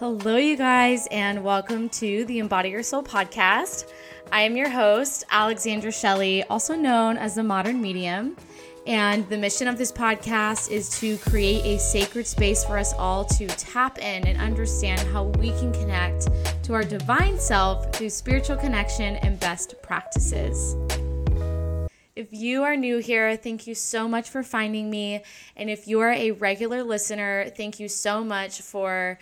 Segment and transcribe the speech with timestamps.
[0.00, 3.92] Hello, you guys, and welcome to the Embody Your Soul podcast.
[4.32, 8.34] I am your host, Alexandra Shelley, also known as the Modern Medium.
[8.86, 13.26] And the mission of this podcast is to create a sacred space for us all
[13.26, 16.30] to tap in and understand how we can connect
[16.62, 20.76] to our divine self through spiritual connection and best practices.
[22.16, 25.22] If you are new here, thank you so much for finding me.
[25.56, 29.18] And if you are a regular listener, thank you so much for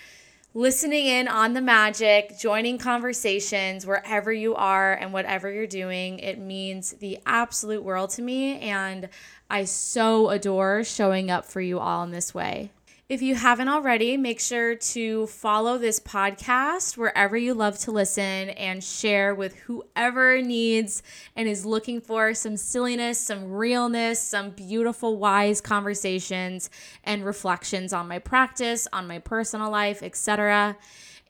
[0.55, 6.19] listening in on the magic, joining conversations wherever you are and whatever you're doing.
[6.19, 8.59] It means the absolute world to me.
[8.61, 9.09] And
[9.51, 12.71] I so adore showing up for you all in this way.
[13.09, 18.51] If you haven't already, make sure to follow this podcast wherever you love to listen
[18.51, 21.03] and share with whoever needs
[21.35, 26.69] and is looking for some silliness, some realness, some beautiful, wise conversations
[27.03, 30.77] and reflections on my practice, on my personal life, etc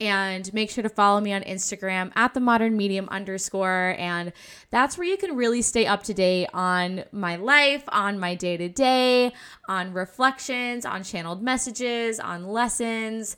[0.01, 3.95] and make sure to follow me on Instagram at the modern medium underscore.
[3.99, 4.33] And
[4.71, 8.57] that's where you can really stay up to date on my life, on my day
[8.57, 9.33] to day,
[9.69, 13.37] on reflections, on channeled messages, on lessons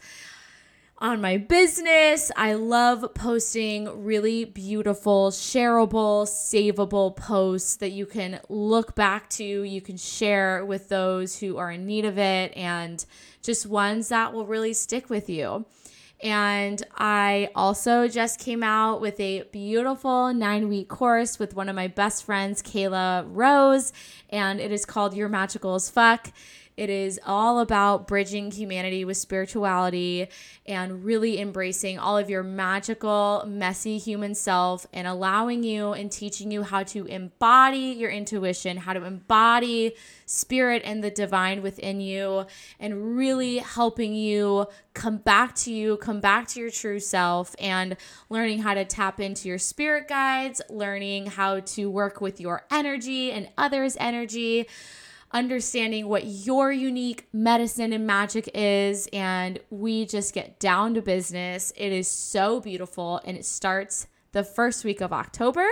[1.01, 2.31] on my business.
[2.37, 9.81] I love posting really beautiful, shareable, savable posts that you can look back to, you
[9.81, 13.05] can share with those who are in need of it, and
[13.43, 15.65] just ones that will really stick with you.
[16.23, 21.77] And I also just came out with a beautiful nine week course with one of
[21.77, 23.93] my best friends, Kayla Rose,
[24.29, 26.31] and it is called You're Magical as Fuck.
[26.77, 30.29] It is all about bridging humanity with spirituality
[30.67, 36.51] and really embracing all of your magical, messy human self and allowing you and teaching
[36.51, 42.47] you how to embody your intuition, how to embody spirit and the divine within you,
[42.79, 47.97] and really helping you come back to you, come back to your true self, and
[48.29, 53.33] learning how to tap into your spirit guides, learning how to work with your energy
[53.33, 54.67] and others' energy
[55.33, 59.09] understanding what your unique medicine and magic is.
[59.13, 61.73] And we just get down to business.
[61.77, 63.21] It is so beautiful.
[63.25, 65.67] And it starts the first week of October.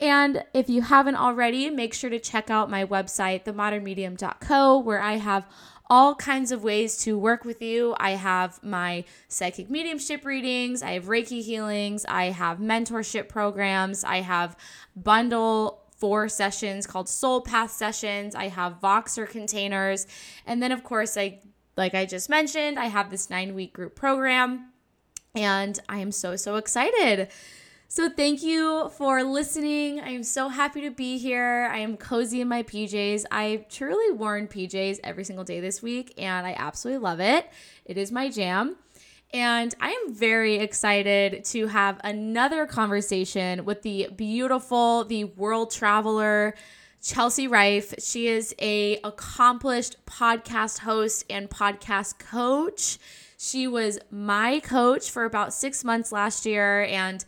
[0.00, 5.12] And if you haven't already, make sure to check out my website, themodernmedium.co, where I
[5.16, 5.46] have
[5.88, 7.94] all kinds of ways to work with you.
[8.00, 14.22] I have my psychic mediumship readings, I have Reiki healings, I have mentorship programs, I
[14.22, 14.56] have
[14.96, 18.34] bundle four sessions called Soul Path sessions.
[18.34, 20.08] I have Voxer containers.
[20.44, 21.38] And then, of course, I
[21.76, 24.72] like I just mentioned, I have this nine week group program.
[25.32, 27.28] And I am so, so excited.
[27.86, 30.00] So, thank you for listening.
[30.00, 31.70] I am so happy to be here.
[31.72, 33.26] I am cozy in my PJs.
[33.30, 37.48] I truly worn PJs every single day this week, and I absolutely love it.
[37.84, 38.76] It is my jam.
[39.32, 46.54] And I am very excited to have another conversation with the beautiful, the world traveler,
[47.02, 47.94] Chelsea Riffe.
[47.98, 52.98] She is a accomplished podcast host and podcast coach.
[53.38, 57.24] She was my coach for about 6 months last year and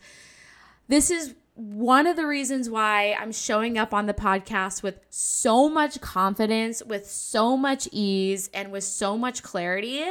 [0.87, 5.69] this is one of the reasons why I'm showing up on the podcast with so
[5.69, 10.03] much confidence, with so much ease, and with so much clarity.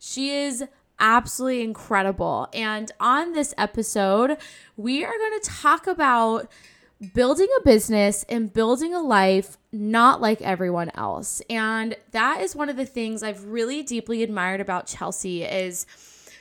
[0.00, 0.64] She is
[0.98, 2.48] absolutely incredible.
[2.52, 4.38] And on this episode,
[4.76, 6.50] we are going to talk about
[7.12, 11.42] building a business and building a life not like everyone else.
[11.50, 15.86] And that is one of the things I've really deeply admired about Chelsea is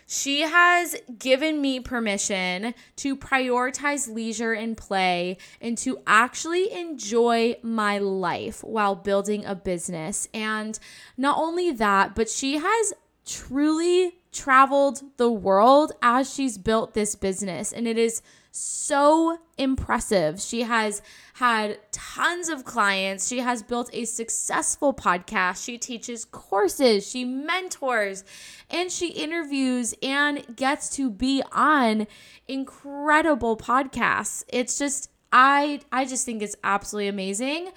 [0.08, 7.98] she has given me permission to prioritize leisure and play and to actually enjoy my
[7.98, 10.28] life while building a business.
[10.34, 10.78] And
[11.18, 12.94] not only that, but she has
[13.26, 17.72] truly traveled the world as she's built this business.
[17.72, 20.40] And it is so impressive.
[20.40, 21.02] She has
[21.34, 23.28] had tons of clients.
[23.28, 25.64] She has built a successful podcast.
[25.64, 28.24] She teaches courses, she mentors,
[28.70, 32.08] and she interviews and gets to be on
[32.48, 34.44] incredible podcasts.
[34.50, 37.70] It's just I I just think it's absolutely amazing.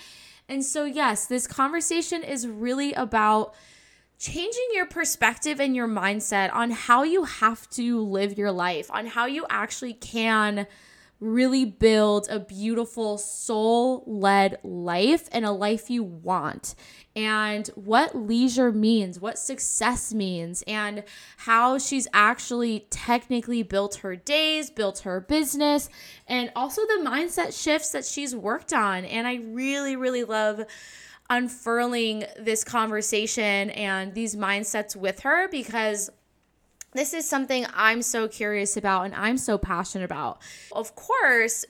[0.48, 3.54] And so yes, this conversation is really about
[4.18, 9.06] changing your perspective and your mindset on how you have to live your life, on
[9.06, 10.66] how you actually can
[11.20, 16.76] really build a beautiful soul led life and a life you want,
[17.16, 21.02] and what leisure means, what success means, and
[21.38, 25.88] how she's actually technically built her days, built her business,
[26.28, 29.04] and also the mindset shifts that she's worked on.
[29.04, 30.62] And I really, really love
[31.30, 36.10] unfurling this conversation and these mindsets with her because
[36.92, 40.40] this is something I'm so curious about and I'm so passionate about.
[40.72, 41.64] Of course,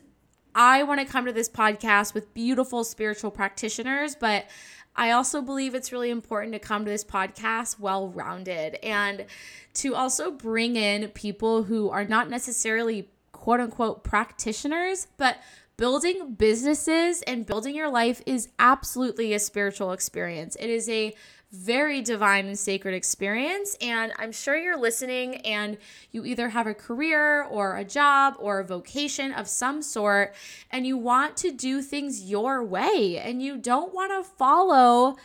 [0.55, 4.47] I want to come to this podcast with beautiful spiritual practitioners, but
[4.95, 9.27] I also believe it's really important to come to this podcast well rounded and
[9.75, 15.37] to also bring in people who are not necessarily quote unquote practitioners, but
[15.79, 20.57] building businesses and building your life is absolutely a spiritual experience.
[20.61, 21.15] It is a
[21.51, 23.77] very divine and sacred experience.
[23.81, 25.79] And I'm sure you're listening and
[26.11, 30.35] you either have a career or a job or a vocation of some sort,
[30.71, 35.17] and you want to do things your way and you don't want to follow,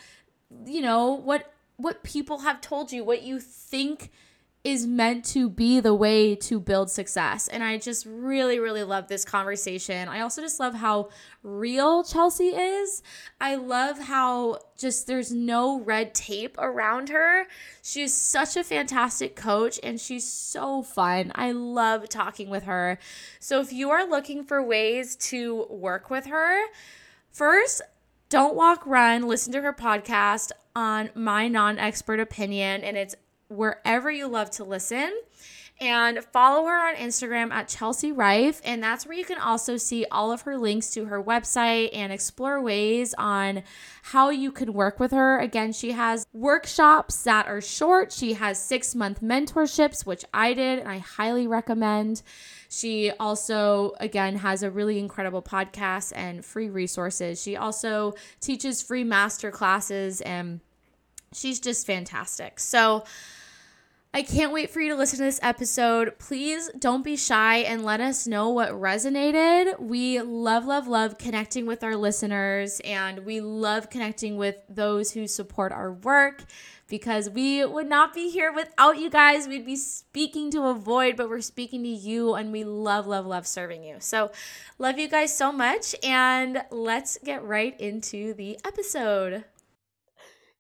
[0.66, 4.12] you know, what what people have told you, what you think
[4.64, 7.50] is meant to be the way to build success.
[7.50, 10.08] And I just really, really love this conversation.
[10.08, 11.10] I also just love how
[11.44, 13.04] real Chelsea is.
[13.42, 17.46] I love how just there's no red tape around her.
[17.82, 21.34] She's such a fantastic coach and she's so fun.
[21.36, 23.00] I love talking with her.
[23.40, 26.68] So if you are looking for ways to work with her,
[27.30, 27.82] first,
[28.30, 32.82] don't walk, run, listen to her podcast on my non expert opinion.
[32.84, 33.16] And it's
[33.48, 35.12] wherever you love to listen.
[35.82, 38.62] And follow her on Instagram at Chelsea Riffe.
[38.64, 42.14] And that's where you can also see all of her links to her website and
[42.14, 43.64] explore ways on
[44.04, 45.40] how you can work with her.
[45.40, 48.14] Again, she has workshops that are short.
[48.14, 52.22] She has six month mentorships, which I did, and I highly recommend.
[52.70, 57.42] She also, again, has a really incredible podcast and free resources.
[57.42, 60.62] She also teaches free master classes, and
[61.36, 62.60] she's just fantastic.
[62.60, 63.04] So,
[64.16, 66.20] I can't wait for you to listen to this episode.
[66.20, 69.80] Please don't be shy and let us know what resonated.
[69.80, 75.26] We love, love, love connecting with our listeners and we love connecting with those who
[75.26, 76.44] support our work
[76.88, 79.48] because we would not be here without you guys.
[79.48, 83.26] We'd be speaking to a void, but we're speaking to you and we love, love,
[83.26, 83.96] love serving you.
[83.98, 84.32] So,
[84.78, 89.44] love you guys so much and let's get right into the episode.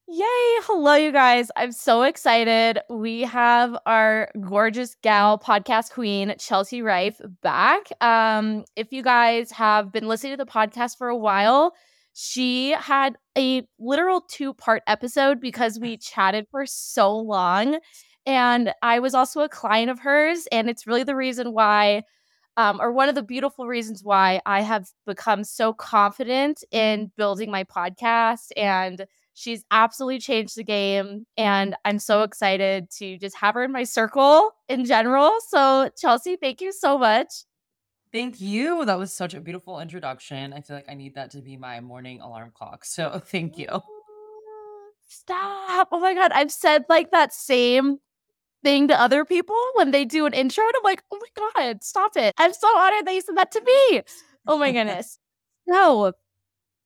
[0.08, 0.26] Yay!
[0.64, 1.50] Hello, you guys.
[1.56, 2.80] I'm so excited.
[2.90, 7.88] We have our gorgeous gal podcast queen, Chelsea Riffe, back.
[8.02, 11.74] Um, if you guys have been listening to the podcast for a while,
[12.14, 17.80] she had a literal two part episode because we chatted for so long.
[18.26, 20.48] And I was also a client of hers.
[20.52, 22.04] And it's really the reason why,
[22.58, 27.50] um, or one of the beautiful reasons why I have become so confident in building
[27.50, 31.25] my podcast and She's absolutely changed the game.
[31.38, 35.35] And I'm so excited to just have her in my circle in general.
[35.50, 37.30] So, Chelsea, thank you so much.
[38.12, 38.85] Thank you.
[38.85, 40.53] That was such a beautiful introduction.
[40.53, 42.85] I feel like I need that to be my morning alarm clock.
[42.85, 43.81] So, thank you.
[45.07, 45.89] Stop.
[45.91, 46.31] Oh my God.
[46.31, 47.97] I've said like that same
[48.63, 50.63] thing to other people when they do an intro.
[50.63, 52.33] And I'm like, oh my God, stop it.
[52.38, 54.01] I'm so honored that you said that to me.
[54.47, 55.19] Oh my goodness.
[55.68, 56.13] No,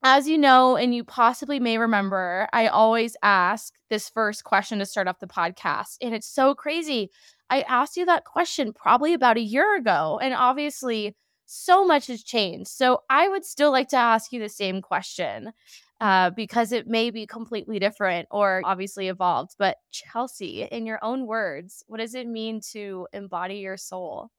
[0.04, 4.86] as you know, and you possibly may remember, I always ask this first question to
[4.86, 5.98] start off the podcast.
[6.02, 7.10] And it's so crazy.
[7.50, 10.20] I asked you that question probably about a year ago.
[10.22, 11.16] And obviously,
[11.46, 12.70] so much has changed.
[12.70, 15.54] So I would still like to ask you the same question
[16.00, 19.56] uh, because it may be completely different or obviously evolved.
[19.58, 24.30] But Chelsea, in your own words, what does it mean to embody your soul?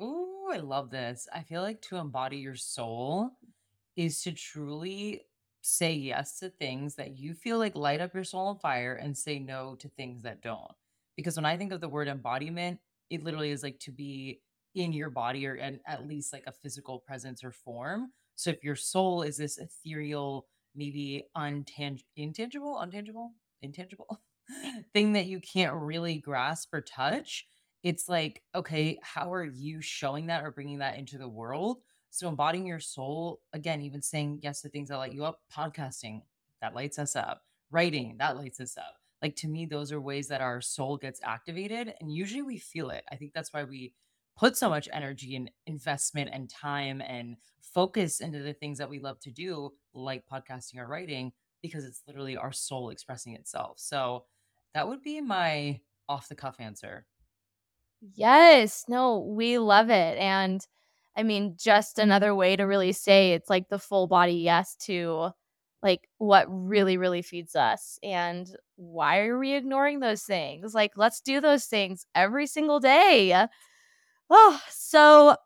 [0.00, 1.28] Oh, I love this.
[1.32, 3.30] I feel like to embody your soul
[4.00, 5.22] is to truly
[5.62, 9.16] say yes to things that you feel like light up your soul on fire and
[9.16, 10.72] say no to things that don't.
[11.16, 12.80] Because when I think of the word embodiment,
[13.10, 14.40] it literally is like to be
[14.74, 18.12] in your body or and at least like a physical presence or form.
[18.36, 23.30] So if your soul is this ethereal, maybe untang- intangible, untangible,
[23.60, 24.22] intangible
[24.94, 27.46] thing that you can't really grasp or touch,
[27.82, 31.82] it's like, okay, how are you showing that or bringing that into the world?
[32.10, 36.22] So embodying your soul, again, even saying yes to things that light you up, podcasting,
[36.60, 38.96] that lights us up, writing, that lights us up.
[39.22, 41.94] Like to me, those are ways that our soul gets activated.
[42.00, 43.04] And usually we feel it.
[43.10, 43.92] I think that's why we
[44.36, 48.98] put so much energy and investment and time and focus into the things that we
[48.98, 53.78] love to do, like podcasting or writing, because it's literally our soul expressing itself.
[53.78, 54.24] So
[54.74, 57.06] that would be my off the cuff answer.
[58.14, 58.84] Yes.
[58.88, 60.18] No, we love it.
[60.18, 60.66] And
[61.16, 62.02] I mean, just mm.
[62.02, 65.30] another way to really say it's like the full body yes to
[65.82, 67.98] like what really, really feeds us.
[68.02, 70.74] And why are we ignoring those things?
[70.74, 73.46] Like, let's do those things every single day.
[74.28, 75.36] Oh, so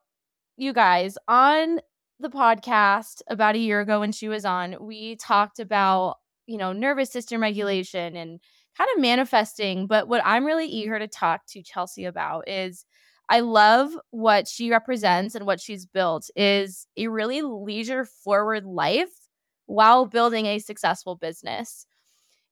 [0.56, 1.80] you guys, on
[2.20, 6.16] the podcast about a year ago when she was on, we talked about,
[6.46, 8.40] you know, nervous system regulation and
[8.76, 9.86] kind of manifesting.
[9.86, 12.84] But what I'm really eager to talk to Chelsea about is
[13.28, 19.28] I love what she represents and what she's built is a really leisure forward life
[19.66, 21.86] while building a successful business.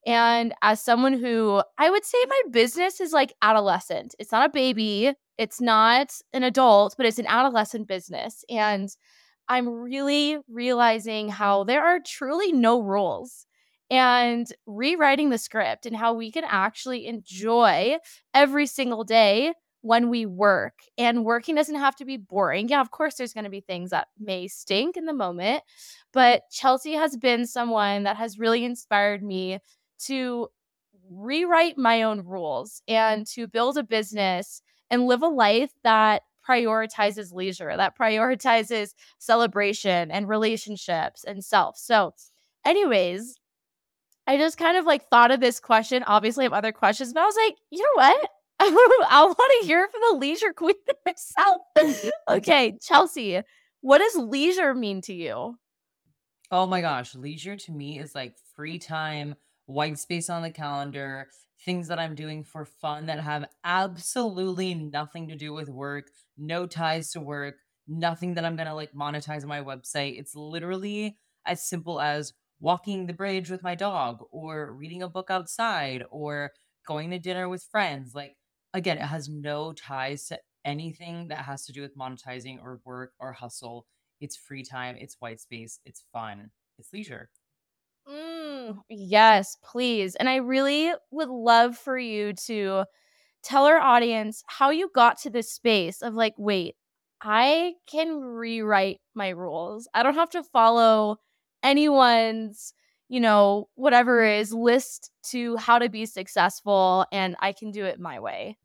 [0.07, 4.52] And as someone who I would say my business is like adolescent, it's not a
[4.52, 8.45] baby, it's not an adult, but it's an adolescent business.
[8.50, 8.88] And
[9.49, 13.47] I'm really realizing how there are truly no rules
[13.91, 17.99] and rewriting the script and how we can actually enjoy
[18.33, 20.74] every single day when we work.
[20.96, 22.68] And working doesn't have to be boring.
[22.68, 25.62] Yeah, of course, there's going to be things that may stink in the moment,
[26.12, 29.58] but Chelsea has been someone that has really inspired me
[30.06, 30.48] to
[31.10, 37.32] rewrite my own rules and to build a business and live a life that prioritizes
[37.32, 41.76] leisure, that prioritizes celebration and relationships and self.
[41.76, 42.14] So,
[42.64, 43.36] anyways,
[44.26, 46.02] I just kind of like thought of this question.
[46.04, 48.30] Obviously, I have other questions, but I was like, you know what?
[49.11, 50.75] I want to hear from the leisure queen
[51.07, 51.62] herself.
[52.28, 53.40] okay, Chelsea,
[53.81, 55.57] what does leisure mean to you?
[56.50, 59.35] Oh my gosh, leisure to me is like free time,
[59.66, 61.28] white space on the calendar,
[61.64, 66.66] things that I'm doing for fun that have absolutely nothing to do with work, no
[66.66, 67.57] ties to work,
[67.88, 70.19] nothing that I'm going to like monetize on my website.
[70.19, 71.16] It's literally
[71.47, 76.52] as simple as walking the bridge with my dog or reading a book outside or
[76.87, 78.14] going to dinner with friends.
[78.14, 78.37] Like,
[78.75, 83.12] again, it has no ties to anything that has to do with monetizing or work
[83.19, 83.87] or hustle.
[84.21, 87.29] It's free time, it's white space, it's fun, it's leisure.
[88.09, 90.14] Mm, yes, please.
[90.17, 92.85] And I really would love for you to
[93.43, 96.76] tell our audience how you got to this space of like, wait,
[97.23, 99.88] I can rewrite my rules.
[99.95, 101.19] I don't have to follow
[101.62, 102.75] anyone's,
[103.09, 108.00] you know, whatever is list to how to be successful and I can do it
[108.00, 108.59] my way.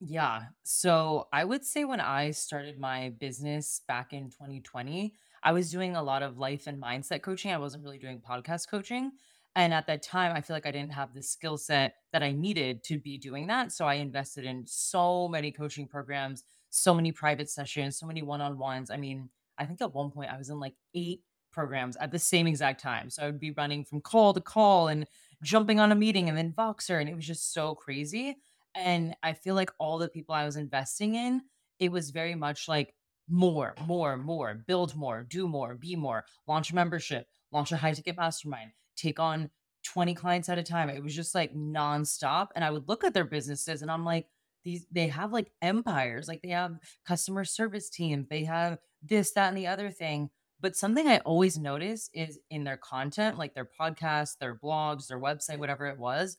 [0.00, 0.42] Yeah.
[0.62, 5.96] So I would say when I started my business back in 2020, I was doing
[5.96, 7.50] a lot of life and mindset coaching.
[7.52, 9.12] I wasn't really doing podcast coaching.
[9.54, 12.32] And at that time, I feel like I didn't have the skill set that I
[12.32, 13.72] needed to be doing that.
[13.72, 18.42] So I invested in so many coaching programs, so many private sessions, so many one
[18.42, 18.90] on ones.
[18.90, 21.22] I mean, I think at one point I was in like eight
[21.52, 23.08] programs at the same exact time.
[23.08, 25.06] So I would be running from call to call and
[25.42, 27.00] jumping on a meeting and then Voxer.
[27.00, 28.36] And it was just so crazy.
[28.76, 31.42] And I feel like all the people I was investing in,
[31.78, 32.94] it was very much like
[33.28, 37.92] more, more, more, build more, do more, be more, launch a membership, launch a high
[37.92, 39.50] ticket mastermind, take on
[39.84, 40.90] 20 clients at a time.
[40.90, 42.48] It was just like nonstop.
[42.54, 44.26] And I would look at their businesses and I'm like,
[44.64, 49.48] these they have like empires, like they have customer service team, they have this, that,
[49.48, 50.28] and the other thing.
[50.60, 55.20] But something I always notice is in their content, like their podcast, their blogs, their
[55.20, 56.36] website, whatever it was,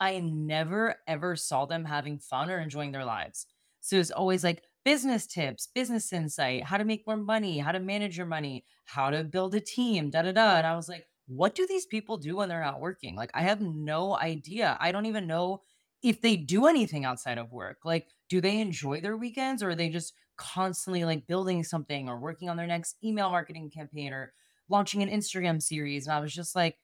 [0.00, 3.46] I never ever saw them having fun or enjoying their lives.
[3.80, 7.80] So it's always like business tips, business insight, how to make more money, how to
[7.80, 10.56] manage your money, how to build a team, da da da.
[10.56, 13.14] And I was like, what do these people do when they're not working?
[13.16, 14.76] Like, I have no idea.
[14.80, 15.62] I don't even know
[16.02, 17.78] if they do anything outside of work.
[17.84, 22.18] Like, do they enjoy their weekends or are they just constantly like building something or
[22.18, 24.32] working on their next email marketing campaign or
[24.68, 26.06] launching an Instagram series?
[26.06, 26.78] And I was just like,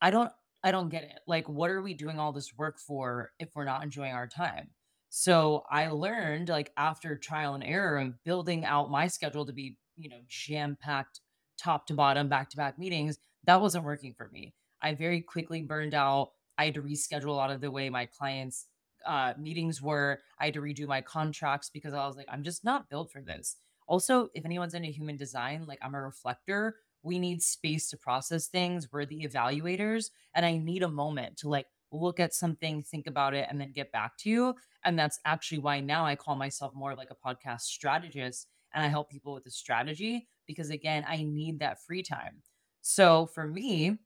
[0.00, 1.20] I don't I don't get it.
[1.26, 4.70] Like, what are we doing all this work for if we're not enjoying our time?
[5.08, 9.76] So I learned, like, after trial and error and building out my schedule to be,
[9.96, 11.20] you know, jam packed,
[11.58, 14.54] top to bottom, back to back meetings, that wasn't working for me.
[14.82, 16.30] I very quickly burned out.
[16.58, 18.66] I had to reschedule a lot of the way my clients'
[19.06, 20.20] uh, meetings were.
[20.38, 23.22] I had to redo my contracts because I was like, I'm just not built for
[23.22, 23.56] this.
[23.86, 28.48] Also, if anyone's into human design, like I'm a reflector, we need space to process
[28.48, 28.88] things.
[28.92, 33.34] We're the evaluators, and I need a moment to like look at something, think about
[33.34, 34.54] it, and then get back to you.
[34.84, 38.88] And that's actually why now I call myself more like a podcast strategist and I
[38.88, 42.42] help people with the strategy because, again, I need that free time.
[42.80, 43.98] So for me,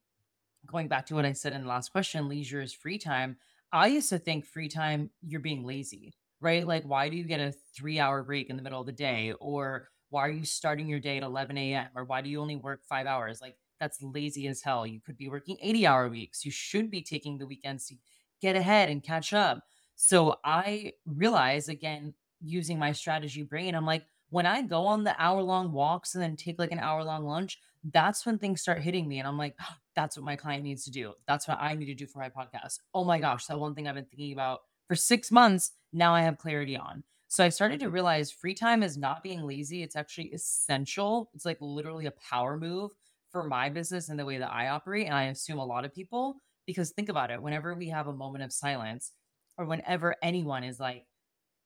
[0.65, 3.37] going back to what I said in the last question, leisure is free time.
[3.71, 6.65] I used to think free time, you're being lazy, right?
[6.65, 9.33] Like, why do you get a three hour break in the middle of the day?
[9.39, 11.87] Or why are you starting your day at 11 a.m.
[11.95, 13.41] or why do you only work five hours?
[13.41, 14.85] Like that's lazy as hell.
[14.85, 16.45] You could be working 80 hour weeks.
[16.45, 17.95] You should be taking the weekends to
[18.41, 19.63] get ahead and catch up.
[19.95, 25.15] So I realize again, using my strategy brain, I'm like, when I go on the
[25.21, 27.59] hour long walks and then take like an hour long lunch,
[27.93, 29.19] that's when things start hitting me.
[29.19, 31.13] And I'm like, oh, that's what my client needs to do.
[31.27, 32.79] That's what I need to do for my podcast.
[32.93, 36.21] Oh my gosh, that one thing I've been thinking about for six months, now I
[36.21, 37.03] have clarity on.
[37.27, 37.93] So I started to mm-hmm.
[37.95, 39.83] realize free time is not being lazy.
[39.83, 41.29] It's actually essential.
[41.33, 42.91] It's like literally a power move
[43.31, 45.07] for my business and the way that I operate.
[45.07, 48.13] And I assume a lot of people Because think about it, whenever we have a
[48.13, 49.11] moment of silence,
[49.57, 51.05] or whenever anyone is like,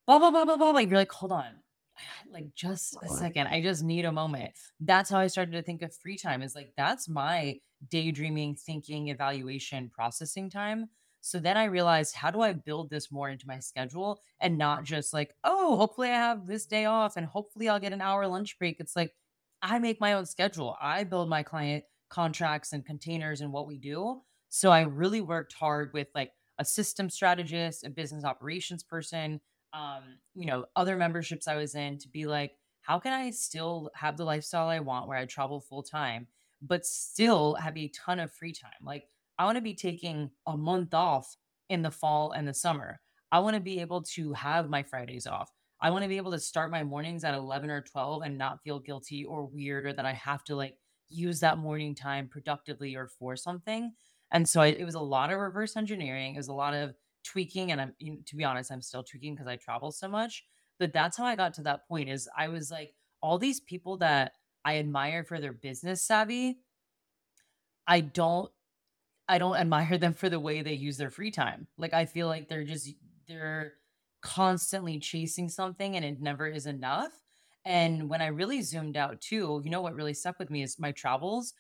[0.06, 1.48] blah, blah, blah, blah, blah, like you're like, hold on,
[2.32, 3.48] like just a second.
[3.48, 4.52] I just need a moment.
[4.80, 9.08] That's how I started to think of free time is like, that's my daydreaming, thinking,
[9.10, 10.90] evaluation, processing time.
[11.22, 14.84] So then I realized, how do I build this more into my schedule and not
[14.84, 18.26] just like, oh, hopefully I have this day off and hopefully I'll get an hour
[18.28, 18.78] lunch break.
[18.80, 19.14] It's like,
[19.62, 20.78] I make my own schedule.
[20.82, 24.22] I build my client contracts and containers and what we do.
[24.50, 29.42] So I really worked hard with like a system strategist, a business operations person,
[29.74, 33.92] um, you know, other memberships I was in to be like, how can I still
[33.94, 36.28] have the lifestyle I want where I travel full time,
[36.62, 38.72] but still have a ton of free time?
[38.82, 39.04] Like,
[39.40, 41.38] I want to be taking a month off
[41.70, 43.00] in the fall and the summer.
[43.32, 45.50] I want to be able to have my Fridays off.
[45.82, 48.62] I want to be able to start my mornings at 11 or 12 and not
[48.64, 50.78] feel guilty or weird or that I have to like
[51.08, 53.94] use that morning time productively or for something.
[54.32, 56.36] And so I, it was a lot of reverse engineering.
[56.36, 57.72] It was a lot of tweaking.
[57.72, 60.46] And I'm, you know, to be honest, I'm still tweaking because I travel so much.
[60.80, 63.98] But that's how I got to that point is I was like, all these people
[63.98, 64.34] that
[64.66, 66.60] I admire for their business savvy,
[67.88, 68.52] I don't
[69.30, 71.68] I don't admire them for the way they use their free time.
[71.78, 72.90] Like I feel like they're just
[73.28, 73.74] they're
[74.22, 77.12] constantly chasing something and it never is enough.
[77.64, 80.80] And when I really zoomed out too, you know what really stuck with me is
[80.80, 81.54] my travels.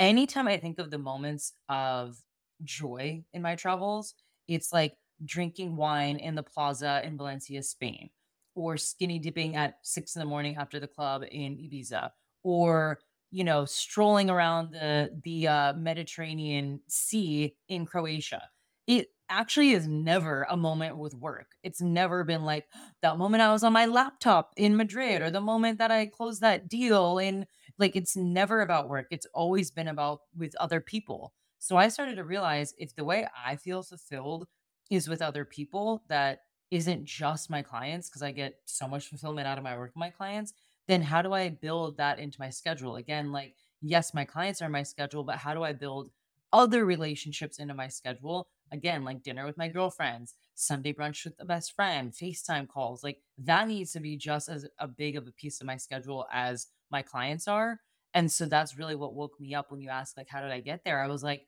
[0.00, 2.16] Anytime I think of the moments of
[2.64, 4.14] joy in my travels,
[4.48, 8.10] it's like drinking wine in the plaza in Valencia, Spain,
[8.56, 12.10] or skinny dipping at six in the morning after the club in Ibiza,
[12.42, 12.98] or
[13.30, 18.42] you know strolling around the the uh, Mediterranean Sea in Croatia.
[18.86, 21.56] It actually is never a moment with work.
[21.64, 22.66] It's never been like
[23.02, 26.40] that moment I was on my laptop in Madrid or the moment that I closed
[26.42, 27.46] that deal in
[27.78, 29.06] like it's never about work.
[29.10, 31.34] It's always been about with other people.
[31.58, 34.46] So I started to realize if the way I feel fulfilled
[34.90, 36.40] is with other people that
[36.70, 40.00] isn't just my clients because I get so much fulfillment out of my work with
[40.00, 40.52] my clients,
[40.88, 42.96] then how do I build that into my schedule?
[42.96, 46.10] Again, like yes, my clients are my schedule, but how do I build
[46.52, 51.44] other relationships into my schedule again, like dinner with my girlfriends, Sunday brunch with the
[51.44, 55.32] best friend, FaceTime calls, like that needs to be just as a big of a
[55.32, 57.80] piece of my schedule as my clients are.
[58.14, 60.60] And so that's really what woke me up when you asked, like, how did I
[60.60, 61.02] get there?
[61.02, 61.46] I was like,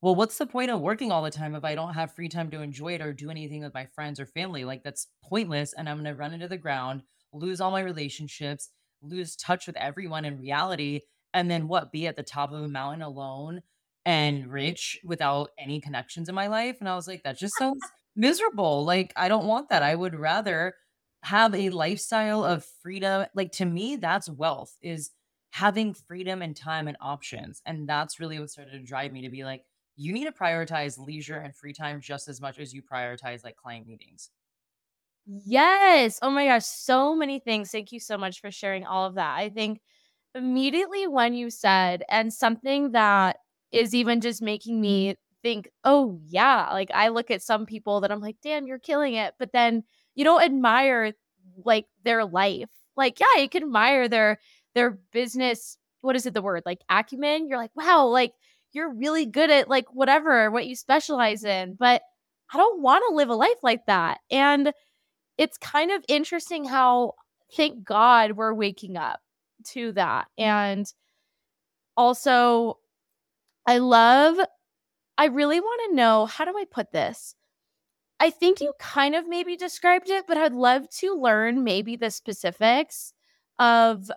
[0.00, 2.50] well, what's the point of working all the time if I don't have free time
[2.52, 4.64] to enjoy it or do anything with my friends or family?
[4.64, 5.74] Like, that's pointless.
[5.74, 8.70] And I'm going to run into the ground, lose all my relationships,
[9.02, 11.00] lose touch with everyone in reality.
[11.32, 11.92] And then what?
[11.92, 13.62] Be at the top of a mountain alone
[14.04, 16.76] and rich without any connections in my life.
[16.80, 17.82] And I was like, that just sounds
[18.16, 18.84] miserable.
[18.84, 19.82] Like, I don't want that.
[19.82, 20.74] I would rather
[21.22, 23.26] have a lifestyle of freedom.
[23.34, 25.10] Like, to me, that's wealth is
[25.50, 27.60] having freedom and time and options.
[27.66, 29.62] And that's really what started to drive me to be like,
[29.96, 33.56] you need to prioritize leisure and free time just as much as you prioritize like
[33.56, 34.30] client meetings.
[35.44, 36.18] Yes.
[36.22, 36.64] Oh my gosh.
[36.64, 37.70] So many things.
[37.70, 39.36] Thank you so much for sharing all of that.
[39.38, 39.80] I think
[40.34, 43.36] immediately when you said, and something that
[43.72, 46.70] is even just making me think, oh, yeah.
[46.72, 49.34] Like I look at some people that I'm like, damn, you're killing it.
[49.38, 49.84] But then
[50.16, 51.12] you don't admire
[51.64, 52.70] like their life.
[52.96, 54.40] Like, yeah, you can admire their
[54.74, 56.62] their business, what is it the word?
[56.66, 57.48] Like acumen.
[57.48, 58.32] You're like, wow, like
[58.72, 61.74] you're really good at like whatever, what you specialize in.
[61.78, 62.02] But
[62.52, 64.20] I don't want to live a life like that.
[64.30, 64.72] And
[65.40, 67.14] it's kind of interesting how
[67.56, 69.20] thank God we're waking up
[69.68, 70.28] to that.
[70.36, 70.86] And
[71.96, 72.78] also
[73.66, 74.36] I love,
[75.16, 77.34] I really want to know how do I put this?
[78.20, 82.10] I think you kind of maybe described it, but I'd love to learn maybe the
[82.10, 83.14] specifics
[83.58, 84.10] of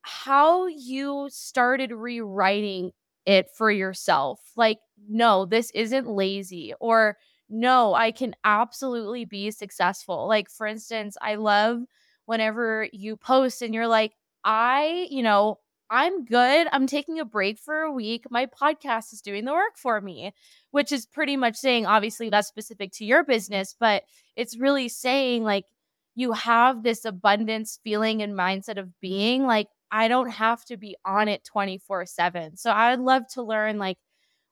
[0.00, 2.92] how you started rewriting
[3.26, 4.40] it for yourself.
[4.56, 4.78] Like,
[5.10, 7.18] no, this isn't lazy, or
[7.50, 10.28] no, I can absolutely be successful.
[10.28, 11.82] Like, for instance, I love
[12.26, 14.12] whenever you post and you're like,
[14.44, 15.58] I, you know,
[15.90, 16.68] I'm good.
[16.70, 18.24] I'm taking a break for a week.
[18.30, 20.32] My podcast is doing the work for me,
[20.70, 24.04] which is pretty much saying, obviously, that's specific to your business, but
[24.36, 25.64] it's really saying, like,
[26.14, 30.96] you have this abundance feeling and mindset of being like, I don't have to be
[31.04, 32.56] on it 24 7.
[32.56, 33.98] So I would love to learn, like,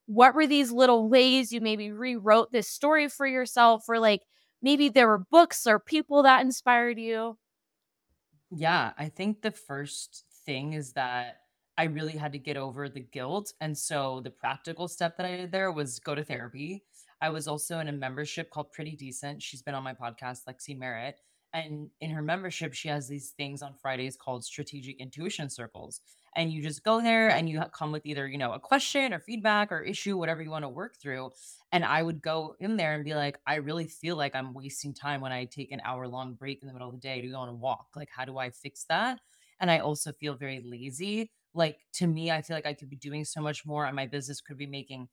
[0.08, 4.22] what were these little ways you maybe rewrote this story for yourself, or like
[4.62, 7.36] maybe there were books or people that inspired you?
[8.50, 11.42] Yeah, I think the first thing is that
[11.76, 13.52] I really had to get over the guilt.
[13.60, 16.84] And so the practical step that I did there was go to therapy.
[17.20, 19.42] I was also in a membership called Pretty Decent.
[19.42, 21.20] She's been on my podcast, Lexi Merritt.
[21.52, 26.00] And in her membership, she has these things on Fridays called strategic intuition circles.
[26.36, 29.18] And you just go there and you come with either, you know, a question or
[29.18, 31.30] feedback or issue, whatever you want to work through.
[31.72, 34.92] And I would go in there and be like, I really feel like I'm wasting
[34.94, 37.28] time when I take an hour long break in the middle of the day to
[37.28, 37.88] go on a walk.
[37.96, 39.18] Like, how do I fix that?
[39.58, 41.32] And I also feel very lazy.
[41.54, 44.06] Like, to me, I feel like I could be doing so much more and my
[44.06, 45.08] business could be making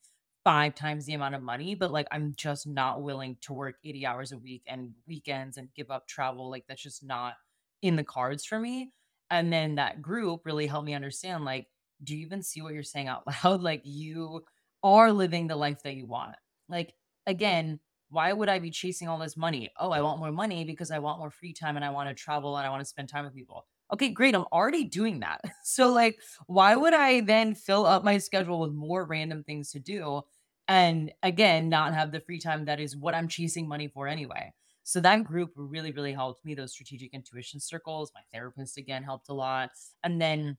[0.45, 4.05] five times the amount of money, but like I'm just not willing to work 80
[4.05, 6.49] hours a week and weekends and give up travel.
[6.51, 7.35] Like that's just not
[7.81, 8.93] in the cards for me.
[9.29, 11.67] And then that group really helped me understand like,
[12.03, 13.61] do you even see what you're saying out loud?
[13.63, 14.45] Like you
[14.83, 16.35] are living the life that you want.
[16.69, 16.93] Like
[17.25, 17.79] again,
[18.09, 19.71] why would I be chasing all this money?
[19.79, 22.15] Oh, I want more money because I want more free time and I want to
[22.15, 23.67] travel and I want to spend time with people.
[23.91, 24.35] Okay, great.
[24.35, 25.41] I'm already doing that.
[25.63, 29.79] So, like, why would I then fill up my schedule with more random things to
[29.79, 30.21] do
[30.67, 34.53] and again not have the free time that is what i'm chasing money for anyway.
[34.87, 39.29] So that group really really helped me those strategic intuition circles my therapist again helped
[39.29, 39.71] a lot
[40.03, 40.57] and then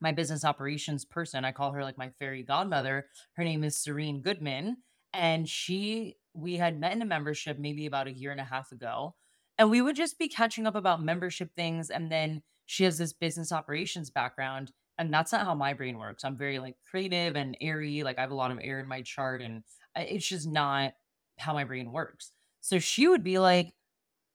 [0.00, 4.20] my business operations person i call her like my fairy godmother her name is serene
[4.20, 4.76] goodman
[5.14, 8.72] and she we had met in a membership maybe about a year and a half
[8.72, 9.14] ago
[9.58, 13.12] and we would just be catching up about membership things and then she has this
[13.12, 16.24] business operations background and that's not how my brain works.
[16.24, 18.02] I'm very like creative and airy.
[18.02, 19.62] Like I have a lot of air in my chart, and
[19.96, 20.94] it's just not
[21.38, 22.32] how my brain works.
[22.60, 23.74] So she would be like,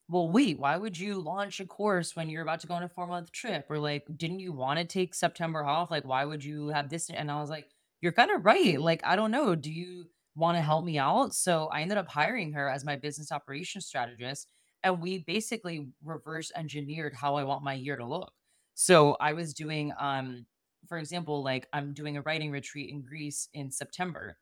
[0.09, 2.89] well, wait, why would you launch a course when you're about to go on a
[2.89, 3.65] four month trip?
[3.69, 5.91] Or like, didn't you want to take September off?
[5.91, 7.09] Like, why would you have this?
[7.09, 7.69] And I was like,
[8.01, 8.79] you're kind of right.
[8.79, 9.55] Like, I don't know.
[9.55, 11.33] Do you want to help me out?
[11.35, 14.47] So I ended up hiring her as my business operations strategist.
[14.83, 18.31] And we basically reverse engineered how I want my year to look.
[18.79, 20.45] So I was doing, um,
[20.87, 24.37] for example, like I'm doing a writing retreat in Greece in September.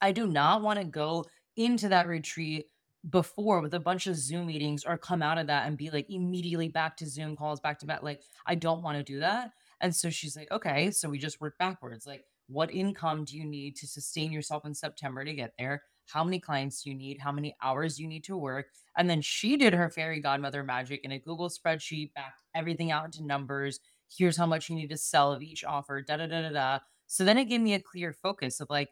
[0.00, 1.24] I do not want to go
[1.56, 2.66] into that retreat
[3.10, 6.06] before with a bunch of Zoom meetings or come out of that and be like
[6.08, 8.04] immediately back to Zoom calls, back to back.
[8.04, 9.50] Like, I don't want to do that.
[9.80, 12.06] And so she's like, okay, so we just work backwards.
[12.06, 15.82] Like, what income do you need to sustain yourself in September to get there?
[16.08, 17.18] How many clients you need?
[17.18, 18.66] How many hours you need to work?
[18.96, 23.04] And then she did her fairy godmother magic in a Google spreadsheet, backed everything out
[23.04, 23.80] into numbers.
[24.16, 26.78] Here's how much you need to sell of each offer, da da da da da.
[27.06, 28.88] So then it gave me a clear focus of like,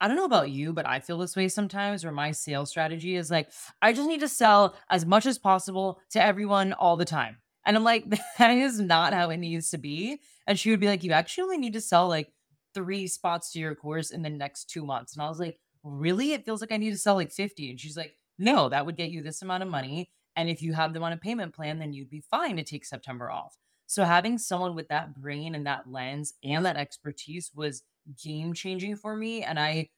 [0.00, 3.16] I don't know about you, but I feel this way sometimes where my sales strategy
[3.16, 3.50] is like,
[3.82, 7.36] I just need to sell as much as possible to everyone all the time.
[7.66, 8.06] And I'm like,
[8.38, 10.20] that is not how it needs to be.
[10.46, 12.32] And she would be like, you actually only need to sell like
[12.72, 15.14] three spots to your course in the next two months.
[15.14, 16.32] And I was like, really?
[16.32, 17.70] It feels like I need to sell like 50.
[17.70, 20.10] And she's like, no, that would get you this amount of money.
[20.36, 22.84] And if you have them on a payment plan, then you'd be fine to take
[22.84, 23.56] September off.
[23.86, 27.82] So having someone with that brain and that lens and that expertise was
[28.22, 29.42] game changing for me.
[29.42, 29.88] And I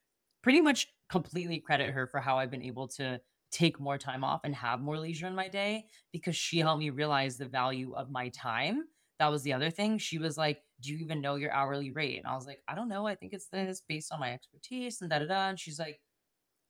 [0.42, 4.40] pretty much completely credit her for how I've been able to take more time off
[4.44, 8.10] and have more leisure in my day because she helped me realize the value of
[8.10, 8.84] my time.
[9.18, 9.98] That was the other thing.
[9.98, 12.18] She was like, Do you even know your hourly rate?
[12.18, 13.06] And I was like, I don't know.
[13.06, 15.48] I think it's this based on my expertise and da da da.
[15.48, 16.00] And she's like,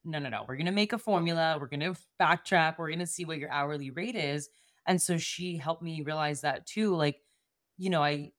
[0.05, 0.45] no, no, no.
[0.47, 1.57] We're going to make a formula.
[1.61, 2.77] We're going to backtrack.
[2.79, 4.49] We're going to see what your hourly rate is.
[4.87, 6.95] And so she helped me realize that too.
[6.95, 7.17] Like,
[7.79, 8.33] you know, I,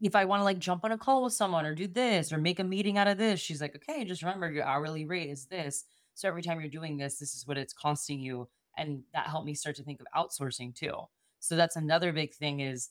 [0.00, 2.38] if I want to like jump on a call with someone or do this or
[2.38, 5.46] make a meeting out of this, she's like, okay, just remember your hourly rate is
[5.46, 5.84] this.
[6.14, 8.48] So every time you're doing this, this is what it's costing you.
[8.76, 10.94] And that helped me start to think of outsourcing too.
[11.40, 12.90] So that's another big thing is,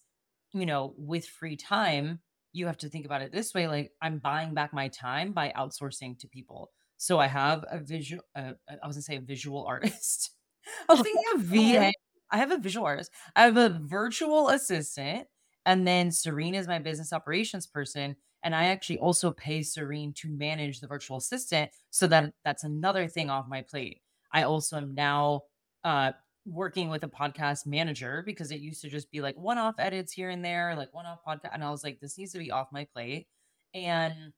[0.54, 2.20] you know, with free time,
[2.54, 5.52] you have to think about it this way like I'm buying back my time by
[5.58, 6.70] outsourcing to people.
[6.98, 10.32] So I have a visual, uh, I was gonna say a visual artist.
[10.90, 11.92] I was thinking of VA.
[12.32, 13.12] I have a visual artist.
[13.36, 15.28] I have a virtual assistant,
[15.66, 18.16] and then Serene is my business operations person.
[18.44, 21.72] And I actually also pay Serene to manage the virtual assistant.
[21.92, 24.02] So that that's another thing off my plate.
[24.32, 25.44] I also am now
[25.84, 26.14] uh,
[26.46, 30.12] working with a podcast manager because it used to just be like one off edits
[30.12, 31.52] here and there, like one off podcast.
[31.54, 33.28] And I was like, this needs to be off my plate.
[33.74, 34.34] And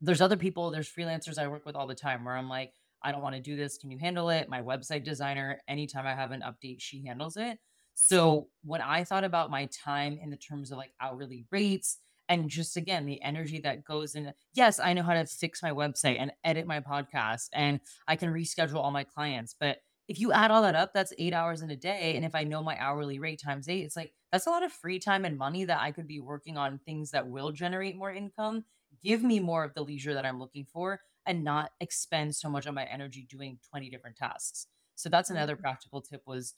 [0.00, 3.12] there's other people, there's freelancers I work with all the time where I'm like, I
[3.12, 3.78] don't want to do this.
[3.78, 4.48] Can you handle it?
[4.48, 7.58] My website designer, anytime I have an update, she handles it.
[7.94, 12.48] So when I thought about my time in the terms of like hourly rates and
[12.48, 16.16] just again the energy that goes in, yes, I know how to fix my website
[16.18, 19.54] and edit my podcast and I can reschedule all my clients.
[19.58, 22.14] But if you add all that up, that's eight hours in a day.
[22.16, 24.72] And if I know my hourly rate times eight, it's like that's a lot of
[24.72, 28.12] free time and money that I could be working on things that will generate more
[28.12, 28.64] income
[29.02, 32.66] give me more of the leisure that I'm looking for and not expend so much
[32.66, 34.66] of my energy doing 20 different tasks.
[34.94, 35.62] So that's another mm-hmm.
[35.62, 36.54] practical tip was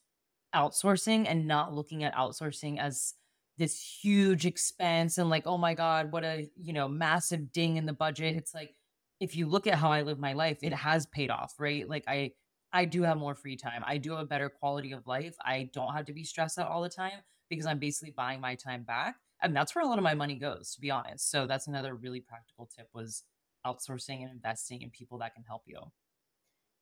[0.55, 3.15] outsourcing and not looking at outsourcing as
[3.59, 7.87] this huge expense and like oh my god what a you know massive ding in
[7.87, 8.75] the budget it's like
[9.19, 12.05] if you look at how i live my life it has paid off right like
[12.07, 12.31] i
[12.77, 13.83] I do have more free time.
[13.87, 15.37] I do have a better quality of life.
[15.43, 18.55] I don't have to be stressed out all the time because I'm basically buying my
[18.55, 19.17] time back.
[19.41, 21.31] And that's where a lot of my money goes, to be honest.
[21.31, 23.25] So that's another really practical tip was
[23.67, 25.79] outsourcing and investing in people that can help you.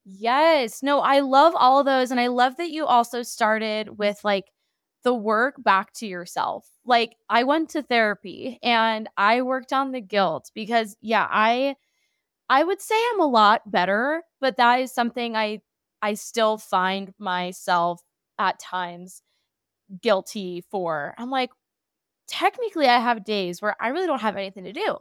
[0.05, 0.83] Yes.
[0.83, 2.11] No, I love all of those.
[2.11, 4.47] And I love that you also started with like
[5.03, 6.67] the work back to yourself.
[6.85, 11.77] Like, I went to therapy and I worked on the guilt because, yeah, I.
[12.51, 15.63] I would say I'm a lot better, but that is something I
[16.05, 18.03] I still find myself
[18.39, 19.23] at times
[20.03, 21.15] guilty for.
[21.17, 21.49] I'm like,
[22.29, 24.99] technically, I have days where I really don't have anything to do.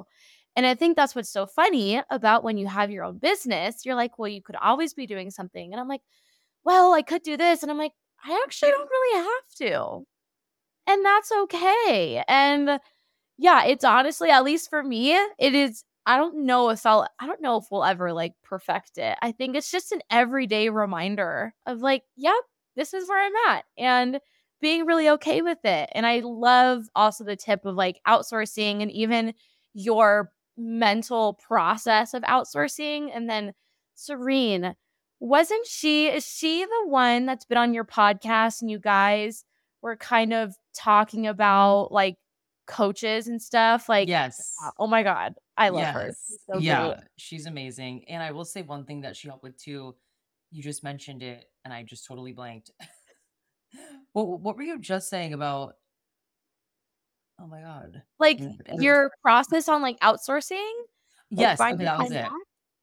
[0.56, 3.86] And I think that's what's so funny about when you have your own business.
[3.86, 5.74] You're like, well, you could always be doing something.
[5.74, 6.04] And I'm like,
[6.63, 7.63] well, I could do this.
[7.63, 7.92] And I'm like,
[8.24, 10.06] I actually don't really have to.
[10.88, 12.24] And that's okay.
[12.30, 12.80] And
[13.38, 15.84] yeah, it's honestly, at least for me, it is.
[16.06, 19.18] I don't know if I'll, I don't know if we'll ever like perfect it.
[19.22, 22.36] I think it's just an everyday reminder of like, yep,
[22.76, 23.66] this is where I'm at.
[23.78, 24.20] And
[24.62, 25.89] being really okay with it.
[25.94, 29.34] And I love also the tip of like outsourcing and even
[29.74, 33.10] your mental process of outsourcing.
[33.13, 33.54] And then
[33.96, 34.76] Serene,
[35.20, 39.44] wasn't she, is she the one that's been on your podcast and you guys
[39.82, 42.16] were kind of talking about like
[42.68, 43.89] coaches and stuff?
[43.89, 44.54] Like, Yes.
[44.80, 46.08] oh my God, I love her.
[46.28, 46.98] She's so Yeah, great.
[47.18, 48.06] she's amazing.
[48.08, 49.96] And I will say one thing that she helped with too.
[50.52, 52.72] You just mentioned it and I just totally blanked.
[54.13, 55.74] What what were you just saying about
[57.39, 58.04] Oh my god.
[58.20, 58.39] Like
[58.80, 60.72] your process on like outsourcing,
[61.32, 62.26] like Yes, okay, that was it.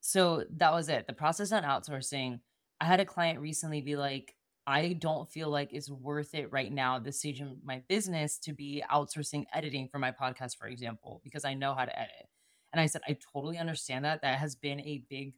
[0.01, 1.07] So that was it.
[1.07, 2.41] The process on outsourcing.
[2.81, 4.35] I had a client recently be like,
[4.67, 8.39] I don't feel like it's worth it right now at this stage in my business
[8.39, 12.27] to be outsourcing editing for my podcast, for example, because I know how to edit.
[12.73, 14.23] And I said, I totally understand that.
[14.23, 15.35] That has been a big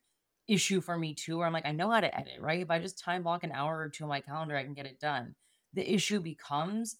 [0.49, 2.61] issue for me too, where I'm like, I know how to edit, right?
[2.61, 4.87] If I just time block an hour or two on my calendar, I can get
[4.87, 5.35] it done.
[5.75, 6.97] The issue becomes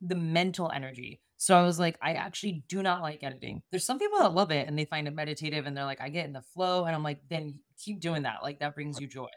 [0.00, 1.20] the mental energy.
[1.36, 3.62] So I was like, I actually do not like editing.
[3.70, 6.10] There's some people that love it and they find it meditative and they're like, I
[6.10, 6.84] get in the flow.
[6.84, 8.42] And I'm like, then keep doing that.
[8.42, 9.28] Like that brings you joy.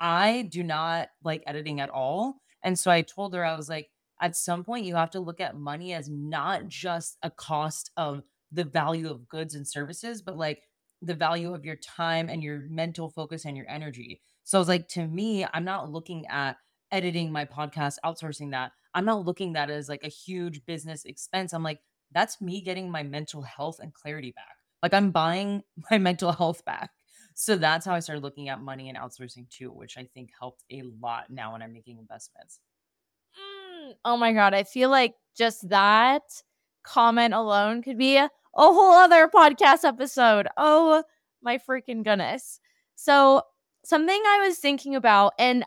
[0.00, 2.40] I do not like editing at all.
[2.62, 3.90] And so I told her, I was like,
[4.22, 8.22] at some point, you have to look at money as not just a cost of
[8.52, 10.62] the value of goods and services, but like
[11.02, 14.20] the value of your time and your mental focus and your energy.
[14.44, 16.56] So I was like, to me, I'm not looking at
[16.90, 18.72] editing my podcast, outsourcing that.
[18.94, 21.52] I'm not looking that as like a huge business expense.
[21.52, 21.80] I'm like,
[22.12, 24.56] that's me getting my mental health and clarity back.
[24.82, 26.90] Like I'm buying my mental health back.
[27.34, 30.64] So that's how I started looking at money and outsourcing too, which I think helped
[30.70, 32.60] a lot now when I'm making investments.
[33.38, 36.22] Mm, oh my god, I feel like just that
[36.82, 40.48] comment alone could be a, a whole other podcast episode.
[40.56, 41.02] Oh
[41.42, 42.60] my freaking goodness.
[42.96, 43.42] So,
[43.84, 45.64] something I was thinking about and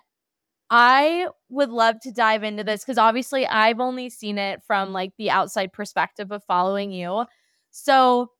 [0.70, 5.14] I would love to dive into this cuz obviously I've only seen it from like
[5.18, 7.26] the outside perspective of following you.
[7.72, 8.32] So,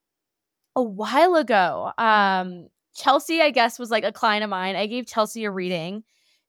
[0.76, 4.76] a while ago, um Chelsea I guess was like a client of mine.
[4.76, 6.04] I gave Chelsea a reading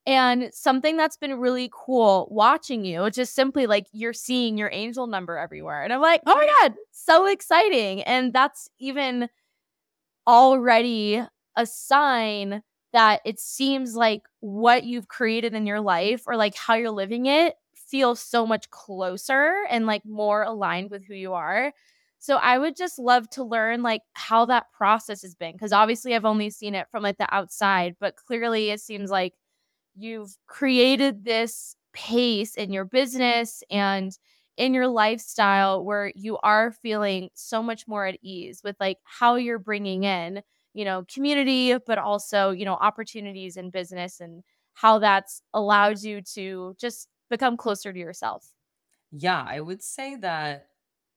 [0.06, 5.06] and something that's been really cool watching you, just simply like you're seeing your angel
[5.06, 5.82] number everywhere.
[5.82, 6.68] And I'm like, oh my oh.
[6.68, 8.02] God, so exciting.
[8.02, 9.28] And that's even
[10.26, 11.22] already
[11.56, 12.62] a sign
[12.92, 17.26] that it seems like what you've created in your life or like how you're living
[17.26, 21.72] it feels so much closer and like more aligned with who you are.
[22.18, 26.14] So I would just love to learn like how that process has been because obviously
[26.14, 29.34] I've only seen it from like the outside, but clearly it seems like
[29.94, 34.18] you've created this pace in your business and
[34.56, 39.34] in your lifestyle where you are feeling so much more at ease with like how
[39.36, 40.42] you're bringing in
[40.74, 44.42] you know community but also you know opportunities in business and
[44.74, 48.54] how that's allowed you to just become closer to yourself
[49.10, 50.70] Yeah, I would say that